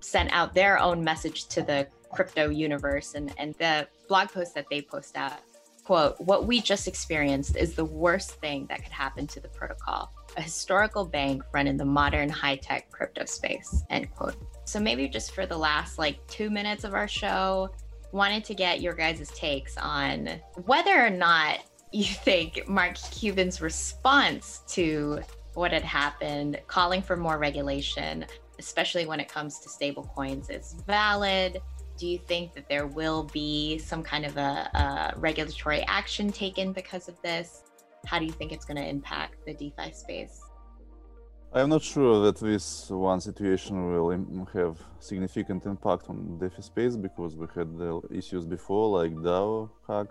sent 0.06 0.32
out 0.32 0.54
their 0.54 0.78
own 0.80 1.04
message 1.04 1.48
to 1.48 1.62
the 1.62 1.88
crypto 2.12 2.50
universe 2.50 3.16
and, 3.16 3.34
and 3.38 3.54
the 3.56 3.88
blog 4.08 4.30
post 4.30 4.54
that 4.56 4.66
they 4.70 4.82
post 4.82 5.18
out 5.18 5.40
quote 5.84 6.20
what 6.20 6.48
we 6.48 6.62
just 6.62 6.88
experienced 6.88 7.56
is 7.58 7.74
the 7.74 7.86
worst 7.86 8.32
thing 8.40 8.66
that 8.68 8.82
could 8.84 8.92
happen 8.92 9.28
to 9.28 9.40
the 9.40 9.50
protocol 9.50 10.12
a 10.38 10.42
historical 10.42 11.06
bank 11.06 11.44
run 11.54 11.68
in 11.68 11.78
the 11.78 11.86
modern 11.86 12.30
high-tech 12.30 12.90
crypto 12.92 13.26
space 13.26 13.84
end 13.90 14.14
quote. 14.16 14.36
So 14.66 14.80
maybe 14.80 15.08
just 15.08 15.34
for 15.34 15.46
the 15.46 15.58
last 15.58 15.98
like 15.98 16.26
two 16.28 16.50
minutes 16.50 16.84
of 16.84 16.94
our 16.94 17.08
show 17.08 17.70
wanted 18.12 18.44
to 18.46 18.54
get 18.54 18.82
your 18.82 18.94
guys' 18.94 19.30
takes 19.36 19.78
on 19.78 20.30
whether 20.66 21.06
or 21.06 21.10
not 21.10 21.60
you 21.92 22.06
think 22.06 22.68
mark 22.68 22.96
cuban's 23.12 23.62
response 23.62 24.62
to 24.68 25.20
what 25.54 25.72
had 25.72 25.84
happened 25.84 26.60
calling 26.68 27.02
for 27.02 27.16
more 27.16 27.38
regulation 27.38 28.26
especially 28.60 29.06
when 29.06 29.20
it 29.20 29.28
comes 29.28 29.60
to 29.60 29.70
stablecoins 29.70 30.50
is 30.50 30.76
valid 30.88 31.62
do 31.98 32.08
you 32.08 32.18
think 32.18 32.54
that 32.54 32.68
there 32.68 32.88
will 32.88 33.24
be 33.32 33.78
some 33.78 34.04
kind 34.04 34.26
of 34.26 34.36
a, 34.38 34.70
a 34.74 35.14
regulatory 35.18 35.82
action 35.88 36.32
taken 36.32 36.74
because 36.74 37.08
of 37.08 37.22
this? 37.22 37.64
How 38.06 38.20
do 38.20 38.26
you 38.26 38.32
think 38.32 38.52
it's 38.52 38.66
going 38.66 38.78
to 38.78 38.88
impact 38.88 39.46
the 39.46 39.54
DeFi 39.54 39.92
space? 39.94 40.42
I'm 41.54 41.70
not 41.70 41.84
sure 41.84 42.22
that 42.26 42.38
this 42.38 42.90
one 42.90 43.22
situation 43.22 43.76
will 43.94 44.46
have 44.54 44.78
significant 45.00 45.66
impact 45.66 46.10
on 46.10 46.38
DeFi 46.38 46.62
space 46.62 46.98
because 46.98 47.38
we 47.38 47.48
had 47.56 47.78
the 47.78 48.02
issues 48.12 48.46
before, 48.46 49.00
like 49.00 49.14
DAO 49.14 49.70
hack. 49.88 50.08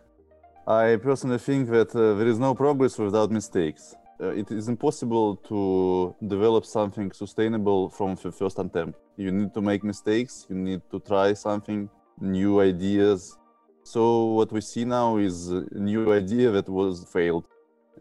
I 0.66 0.96
personally 0.96 1.38
think 1.38 1.68
that 1.68 1.94
uh, 1.94 2.14
there 2.14 2.26
is 2.26 2.38
no 2.38 2.54
progress 2.54 2.98
without 2.98 3.30
mistakes. 3.30 3.94
Uh, 4.20 4.29
it 4.29 4.50
is 4.50 4.68
impossible 4.68 5.37
to 5.37 6.14
develop 6.29 6.64
something 6.64 7.11
sustainable 7.11 7.90
from 7.90 8.14
the 8.14 8.31
first 8.31 8.59
attempt. 8.59 8.98
You 9.16 9.33
need 9.33 9.53
to 9.55 9.61
make 9.61 9.83
mistakes, 9.83 10.46
you 10.48 10.55
need 10.55 10.83
to 10.92 11.00
try 11.00 11.33
something, 11.35 11.88
new 12.20 12.61
ideas. 12.61 13.37
So 13.83 14.27
what 14.27 14.53
we 14.53 14.61
see 14.61 14.85
now 14.85 15.16
is 15.16 15.50
a 15.50 15.64
new 15.74 16.12
idea 16.12 16.50
that 16.53 16.68
was 16.68 17.05
failed. 17.12 17.48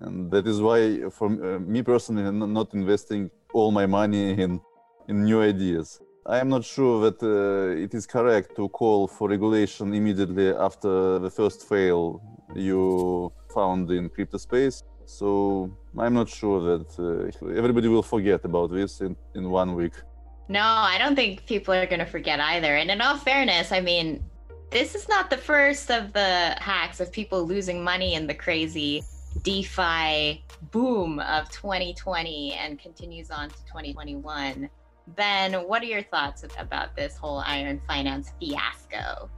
And 0.01 0.29
that 0.31 0.47
is 0.47 0.61
why, 0.61 1.09
for 1.09 1.27
uh, 1.27 1.59
me 1.59 1.81
personally, 1.81 2.25
I'm 2.25 2.53
not 2.53 2.73
investing 2.73 3.31
all 3.53 3.71
my 3.71 3.85
money 3.85 4.31
in, 4.31 4.61
in 5.07 5.23
new 5.23 5.41
ideas. 5.41 5.99
I 6.25 6.39
am 6.39 6.47
not 6.47 6.63
sure 6.63 7.01
that 7.01 7.21
uh, 7.21 7.75
it 7.75 7.93
is 7.93 8.05
correct 8.05 8.55
to 8.55 8.69
call 8.69 9.07
for 9.07 9.27
regulation 9.29 9.93
immediately 9.93 10.49
after 10.49 11.19
the 11.19 11.29
first 11.29 11.67
fail 11.67 12.21
you 12.55 13.31
found 13.53 13.91
in 13.91 14.09
crypto 14.09 14.37
space. 14.37 14.83
So 15.05 15.75
I'm 15.97 16.13
not 16.13 16.29
sure 16.29 16.77
that 16.77 16.89
uh, 16.99 17.51
everybody 17.55 17.87
will 17.87 18.03
forget 18.03 18.43
about 18.45 18.71
this 18.71 19.01
in, 19.01 19.15
in 19.35 19.49
one 19.49 19.75
week. 19.75 19.93
No, 20.49 20.61
I 20.61 20.97
don't 20.97 21.15
think 21.15 21.45
people 21.45 21.73
are 21.73 21.85
going 21.85 21.99
to 21.99 22.05
forget 22.05 22.39
either. 22.39 22.75
And 22.75 22.91
in 22.91 23.01
all 23.01 23.17
fairness, 23.17 23.71
I 23.71 23.79
mean, 23.79 24.23
this 24.71 24.95
is 24.95 25.07
not 25.07 25.29
the 25.29 25.37
first 25.37 25.91
of 25.91 26.13
the 26.13 26.55
hacks 26.59 26.99
of 26.99 27.11
people 27.11 27.45
losing 27.45 27.83
money 27.83 28.15
in 28.15 28.27
the 28.27 28.33
crazy 28.33 29.03
DeFi 29.41 30.43
boom 30.71 31.19
of 31.19 31.49
2020 31.49 32.53
and 32.53 32.79
continues 32.79 33.31
on 33.31 33.49
to 33.49 33.55
2021. 33.65 34.69
Ben, 35.07 35.53
what 35.53 35.81
are 35.81 35.85
your 35.85 36.03
thoughts 36.03 36.45
about 36.57 36.95
this 36.95 37.17
whole 37.17 37.43
iron 37.45 37.81
finance 37.87 38.33
fiasco? 38.39 39.29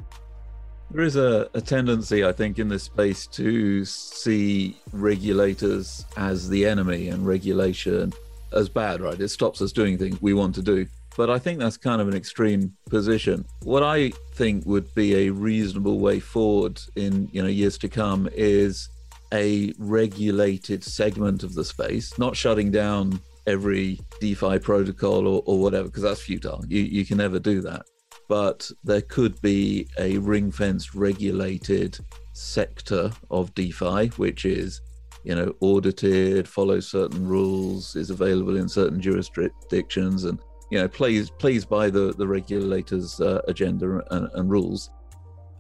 There 0.91 1.03
is 1.03 1.15
a, 1.15 1.49
a, 1.53 1.61
tendency, 1.61 2.23
I 2.23 2.31
think, 2.31 2.59
in 2.59 2.69
this 2.69 2.83
space 2.83 3.27
to 3.27 3.83
see 3.85 4.77
regulators 4.93 6.05
as 6.15 6.47
the 6.47 6.65
enemy 6.65 7.09
and 7.09 7.25
regulation 7.25 8.13
as 8.53 8.69
bad, 8.69 9.01
right? 9.01 9.19
It 9.19 9.29
stops 9.29 9.61
us 9.61 9.71
doing 9.71 9.97
things 9.97 10.21
we 10.21 10.33
want 10.33 10.55
to 10.55 10.61
do. 10.61 10.85
But 11.17 11.29
I 11.29 11.39
think 11.39 11.59
that's 11.59 11.77
kind 11.77 12.01
of 12.01 12.07
an 12.07 12.15
extreme 12.15 12.73
position. 12.89 13.45
What 13.63 13.83
I 13.83 14.11
think 14.33 14.65
would 14.65 14.93
be 14.95 15.27
a 15.27 15.29
reasonable 15.29 15.99
way 15.99 16.19
forward 16.19 16.79
in 16.95 17.29
you 17.31 17.41
know 17.41 17.47
years 17.47 17.77
to 17.79 17.89
come 17.89 18.27
is 18.33 18.89
a 19.33 19.73
regulated 19.77 20.83
segment 20.83 21.43
of 21.43 21.55
the 21.55 21.63
space, 21.63 22.17
not 22.19 22.35
shutting 22.35 22.69
down 22.69 23.19
every 23.47 23.99
DeFi 24.19 24.59
protocol 24.59 25.27
or, 25.27 25.41
or 25.45 25.59
whatever, 25.59 25.87
because 25.87 26.03
that's 26.03 26.21
futile. 26.21 26.63
You 26.67 26.81
you 26.81 27.05
can 27.05 27.17
never 27.17 27.39
do 27.39 27.61
that 27.61 27.85
but 28.27 28.69
there 28.83 29.01
could 29.01 29.39
be 29.41 29.87
a 29.99 30.17
ring 30.17 30.51
fence 30.51 30.95
regulated 30.95 31.99
sector 32.33 33.11
of 33.29 33.53
DeFi, 33.55 34.07
which 34.17 34.45
is, 34.45 34.81
you 35.23 35.35
know, 35.35 35.53
audited, 35.61 36.47
follows 36.47 36.87
certain 36.87 37.27
rules, 37.27 37.95
is 37.95 38.09
available 38.09 38.57
in 38.57 38.67
certain 38.67 38.99
jurisdictions, 39.01 40.25
and 40.25 40.39
you 40.71 40.79
know, 40.79 40.87
plays 40.87 41.29
plays 41.29 41.65
by 41.65 41.89
the 41.89 42.13
the 42.13 42.27
regulators' 42.27 43.19
uh, 43.21 43.41
agenda 43.47 44.01
and, 44.11 44.29
and 44.33 44.49
rules. 44.49 44.89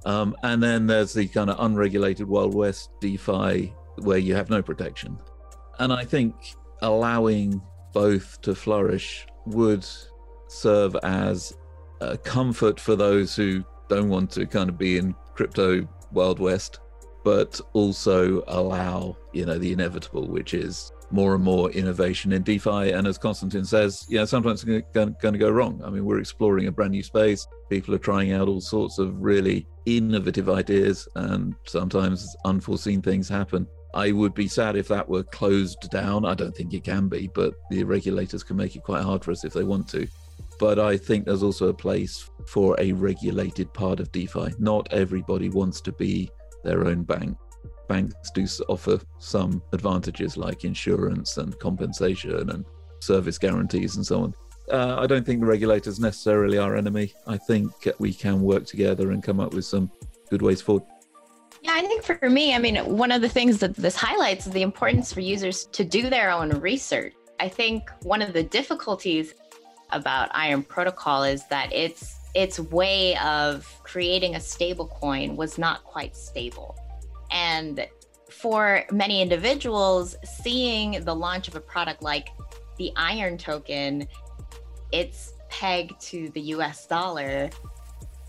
Um, 0.05 0.35
and 0.43 0.61
then 0.61 0.85
there's 0.85 1.13
the 1.13 1.27
kind 1.27 1.49
of 1.49 1.59
unregulated 1.59 2.27
Wild 2.27 2.53
West 2.53 2.91
DeFi 3.01 3.73
where 3.97 4.19
you 4.19 4.35
have 4.35 4.49
no 4.49 4.61
protection. 4.61 5.17
And 5.79 5.91
I 5.91 6.05
think 6.05 6.35
allowing 6.81 7.61
both 7.93 8.39
to 8.41 8.53
flourish 8.53 9.25
would 9.45 9.85
serve 10.47 10.95
as 11.03 11.53
uh, 12.01 12.17
comfort 12.23 12.79
for 12.79 12.95
those 12.95 13.35
who 13.35 13.63
don't 13.89 14.09
want 14.09 14.31
to 14.31 14.45
kind 14.45 14.69
of 14.69 14.77
be 14.77 14.97
in 14.97 15.15
crypto 15.33 15.87
wild 16.11 16.39
west, 16.39 16.79
but 17.23 17.59
also 17.73 18.43
allow 18.47 19.17
you 19.33 19.45
know 19.45 19.57
the 19.57 19.71
inevitable, 19.71 20.27
which 20.27 20.53
is 20.53 20.91
more 21.11 21.35
and 21.35 21.43
more 21.43 21.69
innovation 21.71 22.33
in 22.33 22.43
DeFi. 22.43 22.91
And 22.91 23.07
as 23.07 23.17
Konstantin 23.17 23.65
says, 23.65 24.05
you 24.09 24.17
know, 24.17 24.25
sometimes 24.25 24.63
it's 24.63 24.87
going, 24.93 25.15
to 25.15 25.37
go 25.37 25.49
wrong. 25.49 25.81
I 25.83 25.89
mean, 25.89 26.03
we're 26.03 26.19
exploring 26.19 26.67
a 26.67 26.71
brand 26.71 26.91
new 26.91 27.03
space. 27.03 27.47
People 27.69 27.93
are 27.93 27.99
trying 27.99 28.31
out 28.31 28.47
all 28.47 28.61
sorts 28.61 28.97
of 28.97 29.15
really 29.21 29.67
innovative 29.85 30.49
ideas, 30.49 31.07
and 31.15 31.55
sometimes 31.65 32.35
unforeseen 32.45 33.01
things 33.01 33.29
happen. 33.29 33.67
I 33.93 34.11
would 34.11 34.33
be 34.33 34.47
sad 34.47 34.75
if 34.75 34.89
that 34.89 35.07
were 35.07 35.23
closed 35.23 35.89
down. 35.89 36.25
I 36.25 36.33
don't 36.33 36.55
think 36.55 36.73
it 36.73 36.83
can 36.83 37.07
be, 37.07 37.29
but 37.33 37.53
the 37.69 37.83
regulators 37.85 38.43
can 38.43 38.57
make 38.57 38.75
it 38.75 38.83
quite 38.83 39.03
hard 39.03 39.23
for 39.23 39.31
us 39.31 39.45
if 39.45 39.53
they 39.53 39.63
want 39.63 39.87
to 39.89 40.05
but 40.59 40.79
I 40.79 40.97
think 40.97 41.25
there's 41.25 41.43
also 41.43 41.69
a 41.69 41.73
place 41.73 42.29
for 42.47 42.75
a 42.79 42.91
regulated 42.93 43.73
part 43.73 43.99
of 43.99 44.11
DeFi. 44.11 44.53
Not 44.59 44.87
everybody 44.91 45.49
wants 45.49 45.81
to 45.81 45.91
be 45.91 46.29
their 46.63 46.85
own 46.87 47.03
bank. 47.03 47.37
Banks 47.87 48.31
do 48.31 48.47
offer 48.67 48.99
some 49.19 49.61
advantages 49.73 50.37
like 50.37 50.63
insurance 50.63 51.37
and 51.37 51.57
compensation 51.59 52.49
and 52.49 52.65
service 52.99 53.37
guarantees 53.37 53.95
and 53.95 54.05
so 54.05 54.23
on. 54.23 54.33
Uh, 54.71 54.97
I 54.99 55.05
don't 55.05 55.25
think 55.25 55.41
the 55.41 55.45
regulators 55.45 55.99
necessarily 55.99 56.57
are 56.57 56.75
enemy. 56.75 57.13
I 57.27 57.37
think 57.37 57.71
we 57.99 58.13
can 58.13 58.41
work 58.41 58.65
together 58.65 59.11
and 59.11 59.21
come 59.21 59.39
up 59.39 59.53
with 59.53 59.65
some 59.65 59.91
good 60.29 60.41
ways 60.41 60.61
forward. 60.61 60.83
Yeah, 61.61 61.73
I 61.73 61.81
think 61.81 62.03
for 62.03 62.29
me, 62.29 62.53
I 62.53 62.59
mean, 62.59 62.77
one 62.77 63.11
of 63.11 63.21
the 63.21 63.29
things 63.29 63.59
that 63.59 63.75
this 63.75 63.95
highlights 63.95 64.47
is 64.47 64.53
the 64.53 64.61
importance 64.61 65.13
for 65.13 65.21
users 65.21 65.65
to 65.67 65.83
do 65.83 66.09
their 66.09 66.31
own 66.31 66.49
research. 66.59 67.13
I 67.39 67.49
think 67.49 67.89
one 68.03 68.21
of 68.21 68.33
the 68.33 68.43
difficulties 68.43 69.33
about 69.91 70.29
Iron 70.33 70.63
Protocol 70.63 71.23
is 71.23 71.47
that 71.47 71.71
its 71.73 72.15
its 72.33 72.59
way 72.59 73.17
of 73.17 73.65
creating 73.83 74.35
a 74.35 74.39
stable 74.39 74.87
coin 74.87 75.37
was 75.37 75.57
not 75.57 75.83
quite 75.85 76.15
stable. 76.17 76.75
And 77.31 77.87
for 78.29 78.83
many 78.91 79.21
individuals, 79.21 80.17
seeing 80.41 81.03
the 81.05 81.15
launch 81.15 81.47
of 81.47 81.55
a 81.55 81.61
product 81.61 82.01
like 82.01 82.27
the 82.77 82.91
Iron 82.97 83.37
token, 83.37 84.05
it's 84.91 85.33
pegged 85.49 85.99
to 86.01 86.29
the 86.31 86.41
US 86.41 86.85
dollar, 86.87 87.49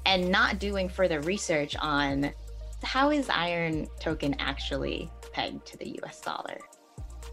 and 0.05 0.31
not 0.31 0.61
doing 0.61 0.89
further 0.89 1.21
research 1.21 1.75
on 1.77 2.31
how 2.85 3.11
is 3.11 3.29
Iron 3.29 3.89
token 3.99 4.37
actually 4.39 5.11
pegged 5.33 5.67
to 5.67 5.77
the 5.79 5.99
US 6.03 6.21
dollar. 6.21 6.59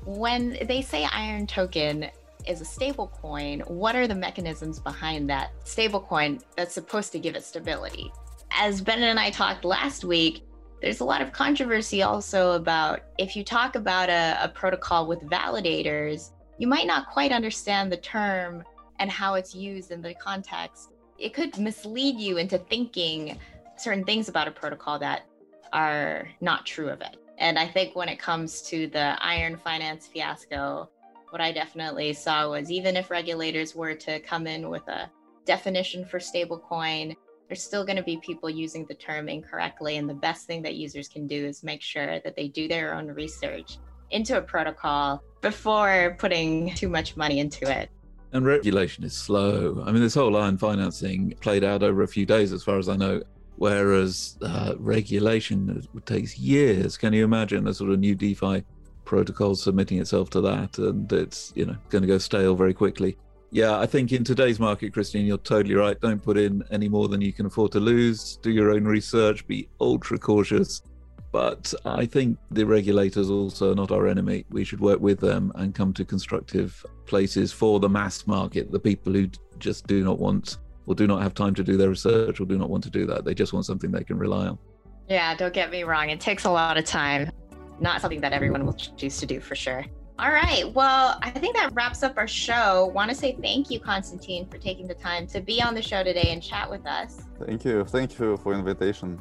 When 0.05 0.57
they 0.67 0.81
say 0.81 1.05
Iron 1.05 1.45
token, 1.45 2.09
is 2.47 2.61
a 2.61 2.65
stable 2.65 3.07
coin, 3.07 3.61
what 3.67 3.95
are 3.95 4.07
the 4.07 4.15
mechanisms 4.15 4.79
behind 4.79 5.29
that 5.29 5.51
stable 5.63 5.99
coin 5.99 6.39
that's 6.55 6.73
supposed 6.73 7.11
to 7.13 7.19
give 7.19 7.35
it 7.35 7.43
stability? 7.43 8.11
As 8.51 8.81
Ben 8.81 9.01
and 9.03 9.19
I 9.19 9.31
talked 9.31 9.65
last 9.65 10.03
week, 10.03 10.43
there's 10.81 10.99
a 10.99 11.05
lot 11.05 11.21
of 11.21 11.31
controversy 11.31 12.03
also 12.03 12.51
about 12.51 13.01
if 13.17 13.35
you 13.35 13.43
talk 13.43 13.75
about 13.75 14.09
a, 14.09 14.37
a 14.41 14.49
protocol 14.49 15.07
with 15.07 15.21
validators, 15.21 16.31
you 16.57 16.67
might 16.67 16.87
not 16.87 17.09
quite 17.09 17.31
understand 17.31 17.91
the 17.91 17.97
term 17.97 18.63
and 18.99 19.09
how 19.09 19.35
it's 19.35 19.55
used 19.55 19.91
in 19.91 20.01
the 20.01 20.13
context. 20.15 20.91
It 21.17 21.33
could 21.33 21.57
mislead 21.57 22.19
you 22.19 22.37
into 22.37 22.57
thinking 22.57 23.39
certain 23.77 24.03
things 24.03 24.29
about 24.29 24.47
a 24.47 24.51
protocol 24.51 24.99
that 24.99 25.25
are 25.71 26.27
not 26.41 26.65
true 26.65 26.89
of 26.89 27.01
it. 27.01 27.17
And 27.37 27.57
I 27.57 27.67
think 27.67 27.95
when 27.95 28.09
it 28.09 28.19
comes 28.19 28.61
to 28.63 28.87
the 28.87 29.17
iron 29.23 29.57
finance 29.57 30.07
fiasco, 30.07 30.89
what 31.33 31.41
I 31.41 31.51
definitely 31.51 32.13
saw 32.13 32.51
was 32.51 32.69
even 32.69 32.95
if 32.95 33.09
regulators 33.09 33.73
were 33.73 33.95
to 33.95 34.19
come 34.19 34.45
in 34.45 34.69
with 34.69 34.87
a 34.87 35.09
definition 35.45 36.05
for 36.05 36.19
stablecoin, 36.19 37.15
there's 37.49 37.63
still 37.63 37.83
going 37.83 37.95
to 37.95 38.03
be 38.03 38.17
people 38.17 38.51
using 38.51 38.85
the 38.85 38.93
term 38.93 39.27
incorrectly. 39.27 39.97
And 39.97 40.07
the 40.07 40.13
best 40.13 40.45
thing 40.45 40.61
that 40.61 40.75
users 40.75 41.07
can 41.07 41.25
do 41.25 41.43
is 41.43 41.63
make 41.63 41.81
sure 41.81 42.19
that 42.19 42.35
they 42.35 42.49
do 42.49 42.67
their 42.67 42.93
own 42.93 43.07
research 43.07 43.79
into 44.11 44.37
a 44.37 44.43
protocol 44.43 45.23
before 45.41 46.15
putting 46.19 46.71
too 46.75 46.87
much 46.87 47.17
money 47.17 47.39
into 47.39 47.67
it. 47.67 47.89
And 48.31 48.45
regulation 48.45 49.03
is 49.03 49.13
slow. 49.13 49.83
I 49.87 49.91
mean, 49.91 50.03
this 50.03 50.13
whole 50.13 50.37
iron 50.37 50.59
financing 50.59 51.33
played 51.41 51.63
out 51.63 51.81
over 51.81 52.03
a 52.03 52.07
few 52.07 52.27
days, 52.27 52.53
as 52.53 52.63
far 52.63 52.77
as 52.77 52.87
I 52.87 52.95
know, 52.95 53.23
whereas 53.55 54.37
uh, 54.43 54.75
regulation 54.77 55.83
takes 56.05 56.37
years. 56.37 56.95
Can 56.95 57.11
you 57.11 57.23
imagine 57.23 57.67
a 57.67 57.73
sort 57.73 57.89
of 57.89 57.99
new 57.99 58.13
DeFi 58.13 58.63
protocol 59.05 59.55
submitting 59.55 59.99
itself 59.99 60.29
to 60.31 60.41
that? 60.41 60.77
And 60.77 61.11
it's, 61.11 61.51
you 61.55 61.65
know, 61.65 61.75
going 61.89 62.01
to 62.01 62.07
go 62.07 62.17
stale 62.17 62.55
very 62.55 62.73
quickly. 62.73 63.17
Yeah, 63.51 63.77
I 63.77 63.85
think 63.85 64.11
in 64.11 64.23
today's 64.23 64.59
market, 64.59 64.93
Christine, 64.93 65.27
you're 65.27 65.37
totally 65.37 65.75
right. 65.75 65.99
Don't 66.01 66.21
put 66.21 66.37
in 66.37 66.63
any 66.71 66.89
more 66.89 67.07
than 67.07 67.21
you 67.21 67.31
can 67.31 67.45
afford 67.45 67.71
to 67.73 67.79
lose. 67.79 68.37
Do 68.37 68.49
your 68.49 68.71
own 68.71 68.85
research, 68.85 69.45
be 69.45 69.69
ultra 69.79 70.17
cautious. 70.17 70.81
But 71.31 71.73
I 71.85 72.05
think 72.05 72.37
the 72.51 72.63
regulators 72.63 73.29
also 73.29 73.71
are 73.71 73.75
not 73.75 73.91
our 73.91 74.07
enemy. 74.07 74.45
We 74.49 74.63
should 74.63 74.79
work 74.79 74.99
with 74.99 75.19
them 75.19 75.51
and 75.55 75.73
come 75.73 75.93
to 75.93 76.05
constructive 76.05 76.85
places 77.05 77.51
for 77.51 77.79
the 77.79 77.89
mass 77.89 78.27
market, 78.27 78.71
the 78.71 78.79
people 78.79 79.13
who 79.13 79.27
just 79.59 79.87
do 79.87 80.03
not 80.03 80.19
want 80.19 80.57
or 80.85 80.95
do 80.95 81.07
not 81.07 81.21
have 81.21 81.33
time 81.33 81.55
to 81.55 81.63
do 81.63 81.77
their 81.77 81.89
research 81.89 82.39
or 82.39 82.45
do 82.45 82.57
not 82.57 82.69
want 82.69 82.83
to 82.83 82.89
do 82.89 83.05
that. 83.05 83.23
They 83.25 83.33
just 83.33 83.53
want 83.53 83.65
something 83.65 83.91
they 83.91 84.03
can 84.03 84.17
rely 84.17 84.47
on. 84.47 84.59
Yeah, 85.09 85.35
don't 85.35 85.53
get 85.53 85.71
me 85.71 85.83
wrong. 85.83 86.09
It 86.09 86.19
takes 86.19 86.45
a 86.45 86.49
lot 86.49 86.77
of 86.77 86.85
time. 86.85 87.31
Not 87.79 88.01
something 88.01 88.21
that 88.21 88.33
everyone 88.33 88.65
will 88.65 88.73
choose 88.73 89.17
to 89.19 89.25
do 89.25 89.39
for 89.39 89.55
sure. 89.55 89.85
All 90.19 90.29
right. 90.29 90.71
Well, 90.73 91.17
I 91.23 91.31
think 91.31 91.55
that 91.55 91.71
wraps 91.73 92.03
up 92.03 92.17
our 92.17 92.27
show. 92.27 92.91
Want 92.93 93.09
to 93.09 93.15
say 93.15 93.35
thank 93.41 93.71
you, 93.71 93.79
Constantine, 93.79 94.47
for 94.47 94.59
taking 94.59 94.87
the 94.87 94.93
time 94.93 95.25
to 95.27 95.41
be 95.41 95.61
on 95.61 95.73
the 95.73 95.81
show 95.81 96.03
today 96.03 96.29
and 96.29 96.41
chat 96.41 96.69
with 96.69 96.85
us. 96.85 97.21
Thank 97.45 97.65
you. 97.65 97.83
Thank 97.83 98.19
you 98.19 98.37
for 98.37 98.53
invitation. 98.53 99.19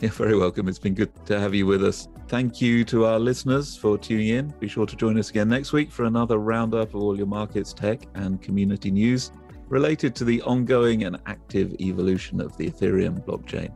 You're 0.00 0.10
very 0.10 0.36
welcome. 0.36 0.68
It's 0.68 0.78
been 0.78 0.94
good 0.94 1.12
to 1.26 1.40
have 1.40 1.54
you 1.54 1.66
with 1.66 1.82
us. 1.82 2.08
Thank 2.28 2.60
you 2.60 2.84
to 2.86 3.06
our 3.06 3.18
listeners 3.18 3.76
for 3.76 3.96
tuning 3.96 4.28
in. 4.28 4.48
Be 4.60 4.68
sure 4.68 4.86
to 4.86 4.96
join 4.96 5.18
us 5.18 5.30
again 5.30 5.48
next 5.48 5.72
week 5.72 5.90
for 5.90 6.04
another 6.04 6.38
roundup 6.38 6.94
of 6.94 7.02
all 7.02 7.16
your 7.16 7.26
markets, 7.26 7.72
tech, 7.72 8.06
and 8.14 8.42
community 8.42 8.90
news 8.90 9.30
related 9.68 10.14
to 10.16 10.24
the 10.24 10.42
ongoing 10.42 11.04
and 11.04 11.18
active 11.26 11.74
evolution 11.80 12.40
of 12.40 12.56
the 12.58 12.70
Ethereum 12.70 13.24
blockchain. 13.24 13.72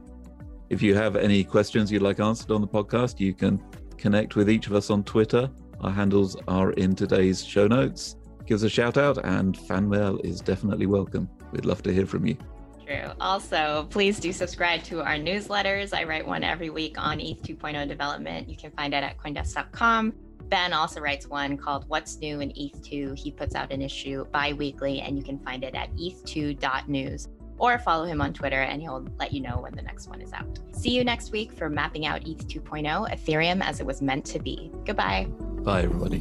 If 0.69 0.83
you 0.83 0.95
have 0.95 1.17
any 1.17 1.45
questions 1.45 1.91
you'd 1.91 2.03
like 2.03 2.21
answered 2.21 2.51
on 2.51 2.61
the 2.61 2.69
podcast, 2.69 3.21
you 3.21 3.33
can 3.33 3.63
connect 3.99 4.37
with 4.37 4.49
each 4.49 4.67
of 4.67 4.75
us 4.75 4.91
on 4.91 5.05
Twitter 5.05 5.51
our 5.81 5.93
handles 5.93 6.37
are 6.49 6.73
in 6.73 6.97
today's 6.97 7.45
show 7.45 7.69
notes. 7.69 8.17
Give 8.47 8.57
us 8.57 8.63
a 8.63 8.69
shout 8.69 8.97
out, 8.97 9.25
and 9.25 9.57
fan 9.57 9.89
mail 9.89 10.19
is 10.25 10.41
definitely 10.41 10.87
welcome. 10.87 11.29
We'd 11.53 11.65
love 11.65 11.83
to 11.85 11.93
hear 11.93 12.07
from 12.07 12.27
you. 12.27 12.37
True. 12.85 13.13
Also, 13.21 13.87
please 13.91 14.19
do 14.19 14.33
subscribe 14.33 14.83
to 14.85 15.03
our 15.03 15.17
newsletters. 15.17 15.95
I 15.95 16.05
write 16.05 16.27
one 16.27 16.43
every 16.43 16.71
week 16.71 16.97
on 16.99 17.21
ETH 17.21 17.43
2.0 17.43 17.87
development. 17.87 18.49
You 18.49 18.57
can 18.57 18.73
find 18.73 18.93
it 18.93 19.05
at 19.05 19.19
coindesk.com. 19.19 20.15
Ben 20.49 20.73
also 20.73 21.01
writes 21.01 21.29
one 21.29 21.57
called 21.59 21.85
What's 21.89 22.17
New 22.19 22.41
in 22.41 22.49
ETH2. 22.51 23.17
He 23.17 23.31
puts 23.31 23.55
out 23.55 23.71
an 23.71 23.83
issue 23.83 24.25
bi 24.33 24.55
weekly, 24.55 25.01
and 25.01 25.17
you 25.17 25.23
can 25.23 25.39
find 25.41 25.63
it 25.63 25.75
at 25.75 25.95
eth2.news 25.95 27.29
or 27.59 27.79
follow 27.79 28.05
him 28.05 28.21
on 28.21 28.33
Twitter 28.33 28.63
and 28.63 28.81
he'll 28.81 29.07
let 29.19 29.33
you 29.33 29.41
know 29.41 29.61
when 29.61 29.75
the 29.75 29.83
next 29.83 30.09
one 30.09 30.21
is 30.21 30.33
out. 30.33 30.59
See 30.73 30.91
you 30.91 31.05
next 31.05 31.33
week 31.33 31.53
for 31.53 31.69
Mapping 31.69 32.07
Out 32.07 32.27
ETH 32.27 32.47
2.0 32.47 33.11
Ethereum 33.11 33.63
as 33.63 33.81
it 33.81 33.87
was 33.87 34.01
meant 34.01 34.25
to 34.27 34.39
be. 34.39 34.71
Goodbye. 34.85 35.27
Bye, 35.63 35.83
everybody. 35.83 36.19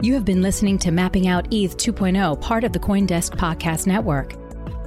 You 0.00 0.14
have 0.14 0.24
been 0.24 0.42
listening 0.42 0.78
to 0.78 0.92
Mapping 0.92 1.26
Out 1.26 1.52
ETH 1.52 1.76
2.0, 1.76 2.40
part 2.40 2.62
of 2.62 2.72
the 2.72 2.78
Coindesk 2.78 3.36
Podcast 3.36 3.88
Network. 3.88 4.34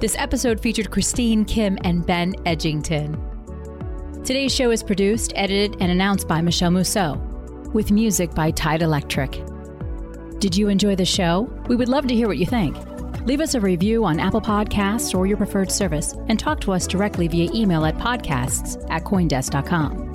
This 0.00 0.16
episode 0.18 0.58
featured 0.58 0.90
Christine 0.90 1.44
Kim 1.44 1.76
and 1.84 2.04
Ben 2.06 2.32
Edgington. 2.46 3.14
Today's 4.24 4.54
show 4.54 4.70
is 4.70 4.82
produced, 4.82 5.32
edited, 5.36 5.76
and 5.80 5.92
announced 5.92 6.26
by 6.26 6.40
Michele 6.40 6.70
Musso, 6.70 7.16
with 7.74 7.90
music 7.90 8.34
by 8.34 8.52
Tide 8.52 8.80
Electric. 8.80 9.51
Did 10.42 10.56
you 10.56 10.68
enjoy 10.68 10.96
the 10.96 11.04
show? 11.04 11.42
We 11.68 11.76
would 11.76 11.88
love 11.88 12.08
to 12.08 12.16
hear 12.16 12.26
what 12.26 12.36
you 12.36 12.46
think. 12.46 12.76
Leave 13.26 13.40
us 13.40 13.54
a 13.54 13.60
review 13.60 14.04
on 14.04 14.18
Apple 14.18 14.40
Podcasts 14.40 15.16
or 15.16 15.24
your 15.24 15.36
preferred 15.36 15.70
service 15.70 16.14
and 16.26 16.36
talk 16.36 16.60
to 16.62 16.72
us 16.72 16.84
directly 16.84 17.28
via 17.28 17.48
email 17.54 17.84
at 17.84 17.96
podcasts 17.98 18.84
at 18.90 19.04
coindesk.com. 19.04 20.11